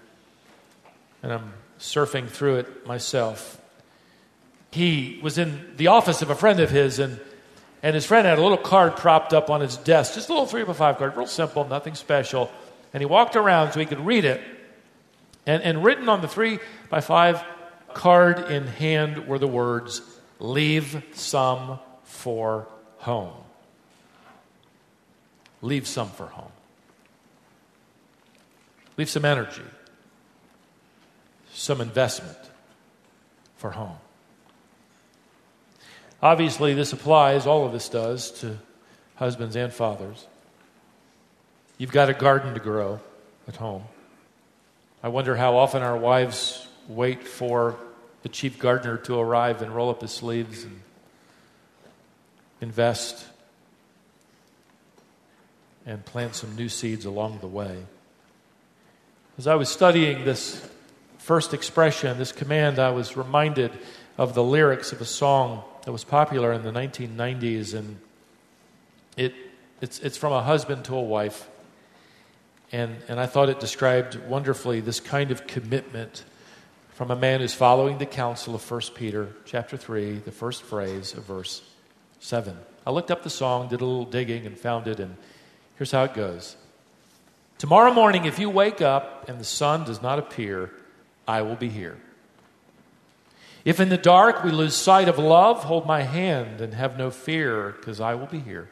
And 1.24 1.34
I'm 1.34 1.54
surfing 1.80 2.30
through 2.30 2.58
it 2.58 2.88
myself. 2.88 3.62
He 4.72 5.20
was 5.24 5.38
in 5.38 5.74
the 5.78 5.88
office 5.88 6.22
of 6.22 6.30
a 6.30 6.36
friend 6.36 6.60
of 6.60 6.70
his, 6.70 7.00
and 7.00 7.20
and 7.86 7.94
his 7.94 8.04
friend 8.04 8.26
had 8.26 8.40
a 8.40 8.42
little 8.42 8.58
card 8.58 8.96
propped 8.96 9.32
up 9.32 9.52
on 9.52 9.62
his 9.62 9.78
desk, 9.78 10.16
just 10.16 10.28
a 10.30 10.34
little 10.34 10.48
three 10.48 10.64
by 10.64 10.74
five 10.74 10.98
card, 10.98 11.16
real 11.16 11.28
simple, 11.28 11.68
nothing 11.68 11.94
special. 11.94 12.50
And 12.92 13.00
he 13.00 13.06
walked 13.06 13.36
around 13.36 13.74
so 13.74 13.80
he 13.80 13.86
could 13.86 14.04
read 14.04 14.26
it. 14.26 14.42
And, 15.46 15.62
and 15.62 15.84
written 15.84 16.10
on 16.10 16.22
the 16.22 16.28
three 16.28 16.58
by 16.90 17.02
five 17.02 17.44
card 17.94 18.50
in 18.50 18.66
hand 18.66 19.28
were 19.28 19.38
the 19.38 19.48
words, 19.48 20.02
Leave 20.40 21.04
some 21.14 21.80
for 22.04 22.68
home. 22.98 23.36
Leave 25.62 25.86
some 25.86 26.10
for 26.10 26.26
home. 26.26 26.52
Leave 28.98 29.10
some 29.10 29.26
energy, 29.26 29.62
some 31.56 31.82
investment 31.82 32.38
for 33.58 33.72
home. 33.72 33.98
Obviously, 36.22 36.74
this 36.74 36.92
applies, 36.92 37.48
all 37.48 37.66
of 37.66 37.72
this 37.72 37.88
does, 37.88 38.32
to 38.42 38.58
husbands 39.16 39.56
and 39.56 39.72
fathers. 39.72 40.28
You've 41.78 41.92
got 41.92 42.10
a 42.10 42.14
garden 42.14 42.54
to 42.54 42.60
grow 42.60 43.00
at 43.48 43.56
home. 43.56 43.84
I 45.02 45.08
wonder 45.10 45.36
how 45.36 45.56
often 45.56 45.82
our 45.82 45.98
wives 45.98 46.68
wait 46.88 47.28
for 47.28 47.78
the 48.24 48.30
chief 48.30 48.60
gardener 48.60 48.98
to 48.98 49.20
arrive 49.20 49.62
and 49.62 49.74
roll 49.74 49.90
up 49.90 50.02
his 50.02 50.12
sleeves 50.12 50.64
and 50.64 50.82
invest 52.60 53.26
and 55.86 56.04
plant 56.04 56.36
some 56.36 56.56
new 56.56 56.70
seeds 56.70 57.06
along 57.06 57.40
the 57.40 57.48
way. 57.48 57.86
As 59.38 59.48
I 59.48 59.56
was 59.56 59.70
studying 59.70 60.26
this 60.26 60.68
first 61.26 61.56
expression, 61.56 62.20
this 62.20 62.32
command, 62.32 62.78
I 62.78 62.92
was 62.92 63.18
reminded 63.18 63.72
of 64.16 64.36
the 64.36 64.44
lyrics 64.44 64.92
of 64.92 65.02
a 65.02 65.06
song 65.06 65.64
that 65.84 65.92
was 65.92 66.04
popular 66.04 66.54
in 66.54 66.62
the 66.62 66.72
1990s, 66.72 67.74
and 67.74 67.98
it, 69.18 69.34
it's, 69.82 69.98
it's 70.02 70.18
from 70.18 70.34
a 70.34 70.44
husband 70.44 70.86
to 70.86 70.94
a 70.94 71.02
wife. 71.02 71.50
And, 72.72 72.98
and 73.08 73.20
I 73.20 73.26
thought 73.26 73.50
it 73.50 73.60
described 73.60 74.18
wonderfully 74.28 74.82
this 74.82 75.00
kind 75.00 75.32
of 75.32 75.48
commitment 75.48 76.24
from 76.94 77.10
a 77.10 77.16
man 77.16 77.40
who's 77.40 77.56
following 77.56 77.98
the 77.98 78.06
counsel 78.06 78.54
of 78.54 78.72
1 78.72 78.82
Peter 78.94 79.30
chapter 79.46 79.78
3, 79.78 80.20
the 80.20 80.32
first 80.32 80.62
phrase 80.62 81.16
of 81.16 81.24
verse 81.24 81.64
7. 82.20 82.56
I 82.86 82.92
looked 82.92 83.10
up 83.10 83.24
the 83.24 83.32
song, 83.32 83.68
did 83.68 83.82
a 83.82 83.86
little 83.86 84.06
digging, 84.06 84.46
and 84.46 84.56
found 84.56 84.88
it, 84.88 85.00
and 85.00 85.18
here's 85.78 85.92
how 85.92 86.04
it 86.04 86.14
goes. 86.14 86.56
Tomorrow 87.58 87.96
morning, 87.96 88.26
if 88.26 88.38
you 88.38 88.48
wake 88.48 88.80
up 88.80 89.28
and 89.28 89.40
the 89.40 89.44
sun 89.44 89.86
does 89.86 90.04
not 90.04 90.20
appear, 90.20 90.72
I 91.28 91.42
will 91.42 91.56
be 91.56 91.70
here. 91.70 91.98
If 93.64 93.80
in 93.80 93.90
the 93.90 93.98
dark 93.98 94.44
we 94.44 94.52
lose 94.52 94.76
sight 94.76 95.10
of 95.10 95.18
love, 95.18 95.64
hold 95.64 95.88
my 95.88 96.04
hand 96.04 96.62
and 96.62 96.76
have 96.76 96.98
no 96.98 97.10
fear, 97.10 97.72
because 97.72 98.00
I 98.00 98.14
will 98.14 98.28
be 98.28 98.40
here. 98.40 98.70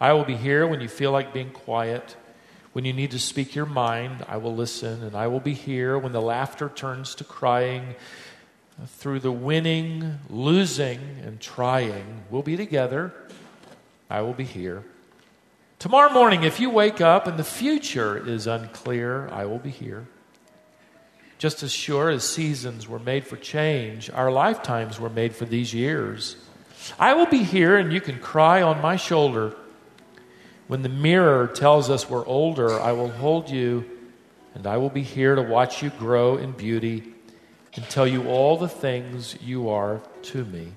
I 0.00 0.12
will 0.12 0.24
be 0.24 0.36
here 0.36 0.66
when 0.66 0.80
you 0.80 0.88
feel 0.88 1.10
like 1.10 1.32
being 1.32 1.50
quiet. 1.50 2.16
When 2.72 2.84
you 2.84 2.92
need 2.92 3.10
to 3.10 3.18
speak 3.18 3.54
your 3.54 3.66
mind, 3.66 4.24
I 4.28 4.36
will 4.36 4.54
listen, 4.54 5.02
and 5.02 5.16
I 5.16 5.26
will 5.26 5.40
be 5.40 5.54
here 5.54 5.98
when 5.98 6.12
the 6.12 6.22
laughter 6.22 6.68
turns 6.68 7.14
to 7.16 7.24
crying. 7.24 7.96
Through 8.86 9.20
the 9.20 9.32
winning, 9.32 10.18
losing, 10.30 11.00
and 11.22 11.40
trying, 11.40 12.22
we'll 12.30 12.42
be 12.42 12.56
together. 12.56 13.12
I 14.08 14.22
will 14.22 14.32
be 14.32 14.44
here. 14.44 14.84
Tomorrow 15.78 16.12
morning, 16.12 16.44
if 16.44 16.60
you 16.60 16.70
wake 16.70 17.00
up 17.00 17.26
and 17.26 17.36
the 17.36 17.44
future 17.44 18.16
is 18.16 18.46
unclear, 18.46 19.28
I 19.28 19.44
will 19.46 19.58
be 19.58 19.70
here. 19.70 20.06
Just 21.42 21.64
as 21.64 21.72
sure 21.72 22.08
as 22.08 22.22
seasons 22.22 22.86
were 22.86 23.00
made 23.00 23.26
for 23.26 23.36
change, 23.36 24.08
our 24.10 24.30
lifetimes 24.30 25.00
were 25.00 25.10
made 25.10 25.34
for 25.34 25.44
these 25.44 25.74
years. 25.74 26.36
I 27.00 27.14
will 27.14 27.26
be 27.26 27.42
here 27.42 27.76
and 27.76 27.92
you 27.92 28.00
can 28.00 28.20
cry 28.20 28.62
on 28.62 28.80
my 28.80 28.94
shoulder. 28.94 29.56
When 30.68 30.82
the 30.82 30.88
mirror 30.88 31.48
tells 31.48 31.90
us 31.90 32.08
we're 32.08 32.24
older, 32.26 32.80
I 32.80 32.92
will 32.92 33.10
hold 33.10 33.50
you 33.50 33.84
and 34.54 34.68
I 34.68 34.76
will 34.76 34.88
be 34.88 35.02
here 35.02 35.34
to 35.34 35.42
watch 35.42 35.82
you 35.82 35.90
grow 35.90 36.36
in 36.36 36.52
beauty 36.52 37.12
and 37.74 37.84
tell 37.90 38.06
you 38.06 38.28
all 38.28 38.56
the 38.56 38.68
things 38.68 39.36
you 39.42 39.68
are 39.68 40.00
to 40.30 40.44
me. 40.44 40.74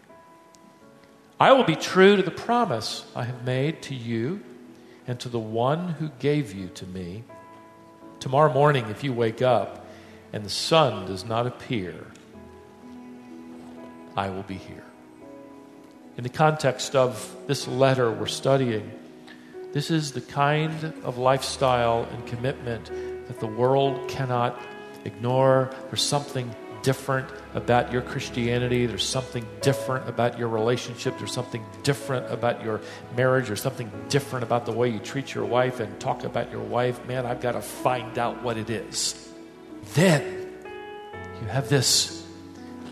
I 1.39 1.51
will 1.51 1.65
be 1.65 1.75
true 1.75 2.15
to 2.15 2.23
the 2.23 2.31
promise 2.31 3.05
I 3.15 3.25
have 3.25 3.45
made 3.45 3.83
to 3.83 3.93
you 3.93 4.41
and 5.05 5.19
to 5.19 5.29
the 5.29 5.37
one 5.37 5.89
who 5.89 6.09
gave 6.17 6.55
you 6.55 6.69
to 6.69 6.87
me. 6.87 7.23
Tomorrow 8.19 8.51
morning, 8.51 8.87
if 8.87 9.03
you 9.03 9.13
wake 9.13 9.43
up 9.43 9.84
and 10.35 10.43
the 10.43 10.49
sun 10.49 11.05
does 11.05 11.23
not 11.23 11.47
appear, 11.47 11.95
I 14.17 14.29
will 14.29 14.43
be 14.43 14.55
here. 14.55 14.83
In 16.17 16.23
the 16.23 16.29
context 16.29 16.93
of 16.93 17.33
this 17.47 17.69
letter 17.69 18.11
we're 18.11 18.25
studying, 18.27 18.91
this 19.71 19.89
is 19.89 20.11
the 20.11 20.19
kind 20.19 20.93
of 21.05 21.17
lifestyle 21.17 22.05
and 22.11 22.27
commitment 22.27 22.91
that 23.27 23.39
the 23.39 23.47
world 23.47 24.09
cannot 24.09 24.59
ignore. 25.05 25.73
There's 25.87 26.01
something 26.01 26.53
different 26.83 27.29
about 27.53 27.93
your 27.93 28.01
Christianity. 28.01 28.87
There's 28.87 29.07
something 29.07 29.47
different 29.61 30.09
about 30.09 30.37
your 30.37 30.49
relationship. 30.49 31.17
There's 31.17 31.33
something 31.33 31.65
different 31.83 32.29
about 32.29 32.61
your 32.61 32.81
marriage. 33.15 33.47
There's 33.47 33.61
something 33.61 33.89
different 34.09 34.43
about 34.43 34.65
the 34.65 34.73
way 34.73 34.89
you 34.89 34.99
treat 34.99 35.33
your 35.33 35.45
wife 35.45 35.79
and 35.79 35.97
talk 35.97 36.25
about 36.25 36.51
your 36.51 36.61
wife. 36.61 37.05
Man, 37.05 37.25
I've 37.25 37.39
got 37.39 37.53
to 37.53 37.61
find 37.61 38.19
out 38.19 38.43
what 38.43 38.57
it 38.57 38.69
is. 38.69 39.24
Then 39.93 40.49
you 41.41 41.47
have 41.47 41.69
this 41.69 42.25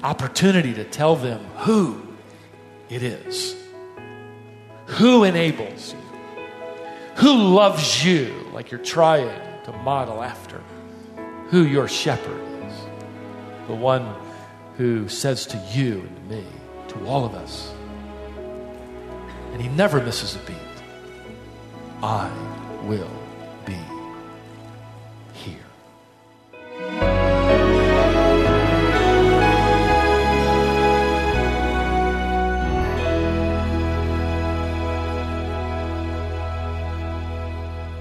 opportunity 0.03 0.73
to 0.75 0.84
tell 0.84 1.15
them 1.15 1.43
who 1.58 2.01
it 2.89 3.03
is, 3.03 3.56
who 4.86 5.23
enables 5.23 5.93
you, 5.93 5.99
who 7.15 7.34
loves 7.34 8.06
you 8.06 8.34
like 8.53 8.71
you're 8.71 8.82
trying 8.82 9.29
to 9.63 9.71
model 9.71 10.21
after, 10.21 10.62
who 11.49 11.63
your 11.63 11.88
shepherd 11.88 12.41
is, 12.67 12.73
the 13.67 13.75
one 13.75 14.13
who 14.77 15.08
says 15.08 15.45
to 15.47 15.58
you 15.73 16.01
and 16.01 16.15
to 16.15 16.36
me, 16.36 16.45
to 16.89 17.06
all 17.06 17.25
of 17.25 17.34
us, 17.34 17.73
and 19.53 19.62
he 19.62 19.69
never 19.69 20.01
misses 20.01 20.36
a 20.36 20.39
beat 20.39 20.58
I 22.03 22.29
will 22.84 23.10
be 23.65 23.77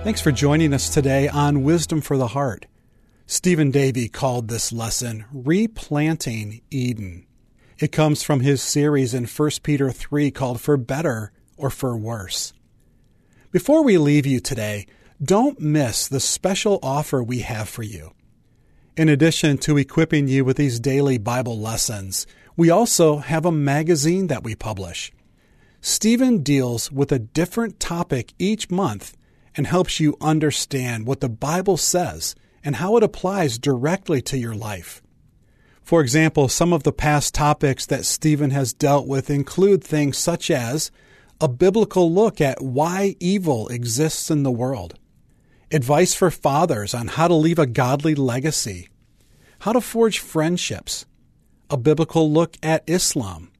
Thanks 0.04 0.20
for 0.20 0.32
joining 0.32 0.74
us 0.74 0.90
today 0.90 1.28
on 1.28 1.62
Wisdom 1.62 2.00
for 2.00 2.16
the 2.16 2.26
Heart. 2.26 2.66
Stephen 3.28 3.70
Davey 3.70 4.08
called 4.08 4.48
this 4.48 4.72
lesson 4.72 5.26
Replanting 5.32 6.60
Eden. 6.72 7.24
It 7.78 7.92
comes 7.92 8.24
from 8.24 8.40
his 8.40 8.60
series 8.60 9.14
in 9.14 9.26
1 9.26 9.50
Peter 9.62 9.92
3 9.92 10.32
called 10.32 10.60
For 10.60 10.76
Better 10.76 11.30
or 11.56 11.70
For 11.70 11.96
Worse. 11.96 12.52
Before 13.52 13.84
we 13.84 13.96
leave 13.96 14.26
you 14.26 14.40
today, 14.40 14.88
don't 15.22 15.60
miss 15.60 16.08
the 16.08 16.18
special 16.18 16.80
offer 16.82 17.22
we 17.22 17.38
have 17.38 17.68
for 17.68 17.84
you. 17.84 18.10
In 18.96 19.08
addition 19.08 19.56
to 19.58 19.78
equipping 19.78 20.26
you 20.26 20.44
with 20.44 20.56
these 20.56 20.80
daily 20.80 21.16
Bible 21.16 21.60
lessons, 21.60 22.26
we 22.56 22.70
also 22.70 23.18
have 23.18 23.46
a 23.46 23.52
magazine 23.52 24.26
that 24.26 24.42
we 24.42 24.56
publish. 24.56 25.12
Stephen 25.80 26.42
deals 26.42 26.90
with 26.90 27.12
a 27.12 27.20
different 27.20 27.78
topic 27.78 28.32
each 28.40 28.68
month 28.68 29.16
and 29.56 29.66
helps 29.66 30.00
you 30.00 30.16
understand 30.20 31.06
what 31.06 31.20
the 31.20 31.28
Bible 31.28 31.76
says 31.76 32.34
and 32.64 32.76
how 32.76 32.96
it 32.96 33.02
applies 33.02 33.58
directly 33.58 34.22
to 34.22 34.38
your 34.38 34.54
life. 34.54 35.02
For 35.82 36.00
example, 36.00 36.48
some 36.48 36.72
of 36.72 36.84
the 36.84 36.92
past 36.92 37.34
topics 37.34 37.86
that 37.86 38.04
Stephen 38.04 38.50
has 38.50 38.72
dealt 38.72 39.06
with 39.06 39.30
include 39.30 39.82
things 39.82 40.16
such 40.16 40.50
as 40.50 40.90
a 41.40 41.48
biblical 41.48 42.10
look 42.10 42.40
at 42.40 42.62
why 42.62 43.16
evil 43.18 43.68
exists 43.68 44.30
in 44.30 44.44
the 44.44 44.50
world, 44.50 44.98
advice 45.72 46.14
for 46.14 46.30
fathers 46.30 46.94
on 46.94 47.08
how 47.08 47.26
to 47.26 47.34
leave 47.34 47.58
a 47.58 47.66
godly 47.66 48.14
legacy, 48.14 48.88
how 49.60 49.72
to 49.72 49.80
forge 49.80 50.20
friendships, 50.20 51.04
a 51.68 51.76
biblical 51.76 52.30
look 52.30 52.56
at 52.62 52.84
Islam, 52.86 53.50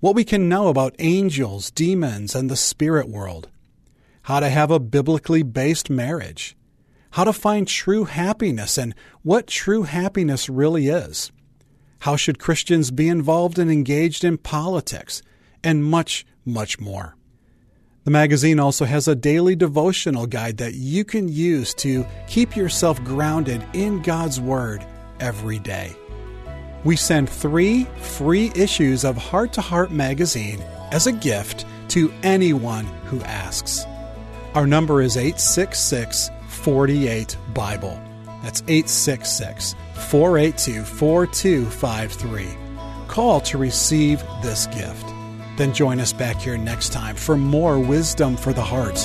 what 0.00 0.14
we 0.14 0.24
can 0.24 0.48
know 0.48 0.68
about 0.68 0.96
angels, 0.98 1.70
demons, 1.70 2.34
and 2.34 2.48
the 2.48 2.56
spirit 2.56 3.06
world, 3.06 3.50
how 4.30 4.38
to 4.38 4.48
have 4.48 4.70
a 4.70 4.78
biblically 4.78 5.42
based 5.42 5.90
marriage, 5.90 6.56
how 7.10 7.24
to 7.24 7.32
find 7.32 7.66
true 7.66 8.04
happiness 8.04 8.78
and 8.78 8.94
what 9.24 9.48
true 9.48 9.82
happiness 9.82 10.48
really 10.48 10.86
is. 10.86 11.32
How 11.98 12.14
should 12.14 12.38
Christians 12.38 12.92
be 12.92 13.08
involved 13.08 13.58
and 13.58 13.68
engaged 13.68 14.22
in 14.22 14.38
politics? 14.38 15.20
And 15.64 15.82
much, 15.82 16.24
much 16.44 16.78
more. 16.78 17.16
The 18.04 18.12
magazine 18.12 18.60
also 18.60 18.84
has 18.84 19.08
a 19.08 19.16
daily 19.16 19.56
devotional 19.56 20.28
guide 20.28 20.58
that 20.58 20.74
you 20.74 21.04
can 21.04 21.26
use 21.26 21.74
to 21.74 22.06
keep 22.28 22.54
yourself 22.54 23.02
grounded 23.02 23.66
in 23.72 24.00
God's 24.00 24.40
Word 24.40 24.86
every 25.18 25.58
day. 25.58 25.92
We 26.84 26.94
send 26.94 27.28
three 27.28 27.82
free 27.96 28.52
issues 28.54 29.04
of 29.04 29.16
Heart 29.16 29.54
to 29.54 29.60
Heart 29.60 29.90
magazine 29.90 30.62
as 30.92 31.08
a 31.08 31.12
gift 31.12 31.66
to 31.88 32.12
anyone 32.22 32.84
who 33.06 33.20
asks. 33.22 33.84
Our 34.54 34.66
number 34.66 35.00
is 35.00 35.16
866 35.16 36.30
48 36.48 37.36
Bible. 37.54 38.00
That's 38.42 38.62
866 38.62 39.76
482 39.94 40.82
4253. 40.82 42.48
Call 43.06 43.40
to 43.42 43.58
receive 43.58 44.22
this 44.42 44.66
gift. 44.66 45.06
Then 45.56 45.72
join 45.72 46.00
us 46.00 46.12
back 46.12 46.36
here 46.36 46.58
next 46.58 46.92
time 46.92 47.14
for 47.14 47.36
more 47.36 47.78
wisdom 47.78 48.36
for 48.36 48.52
the 48.52 48.62
heart. 48.62 48.98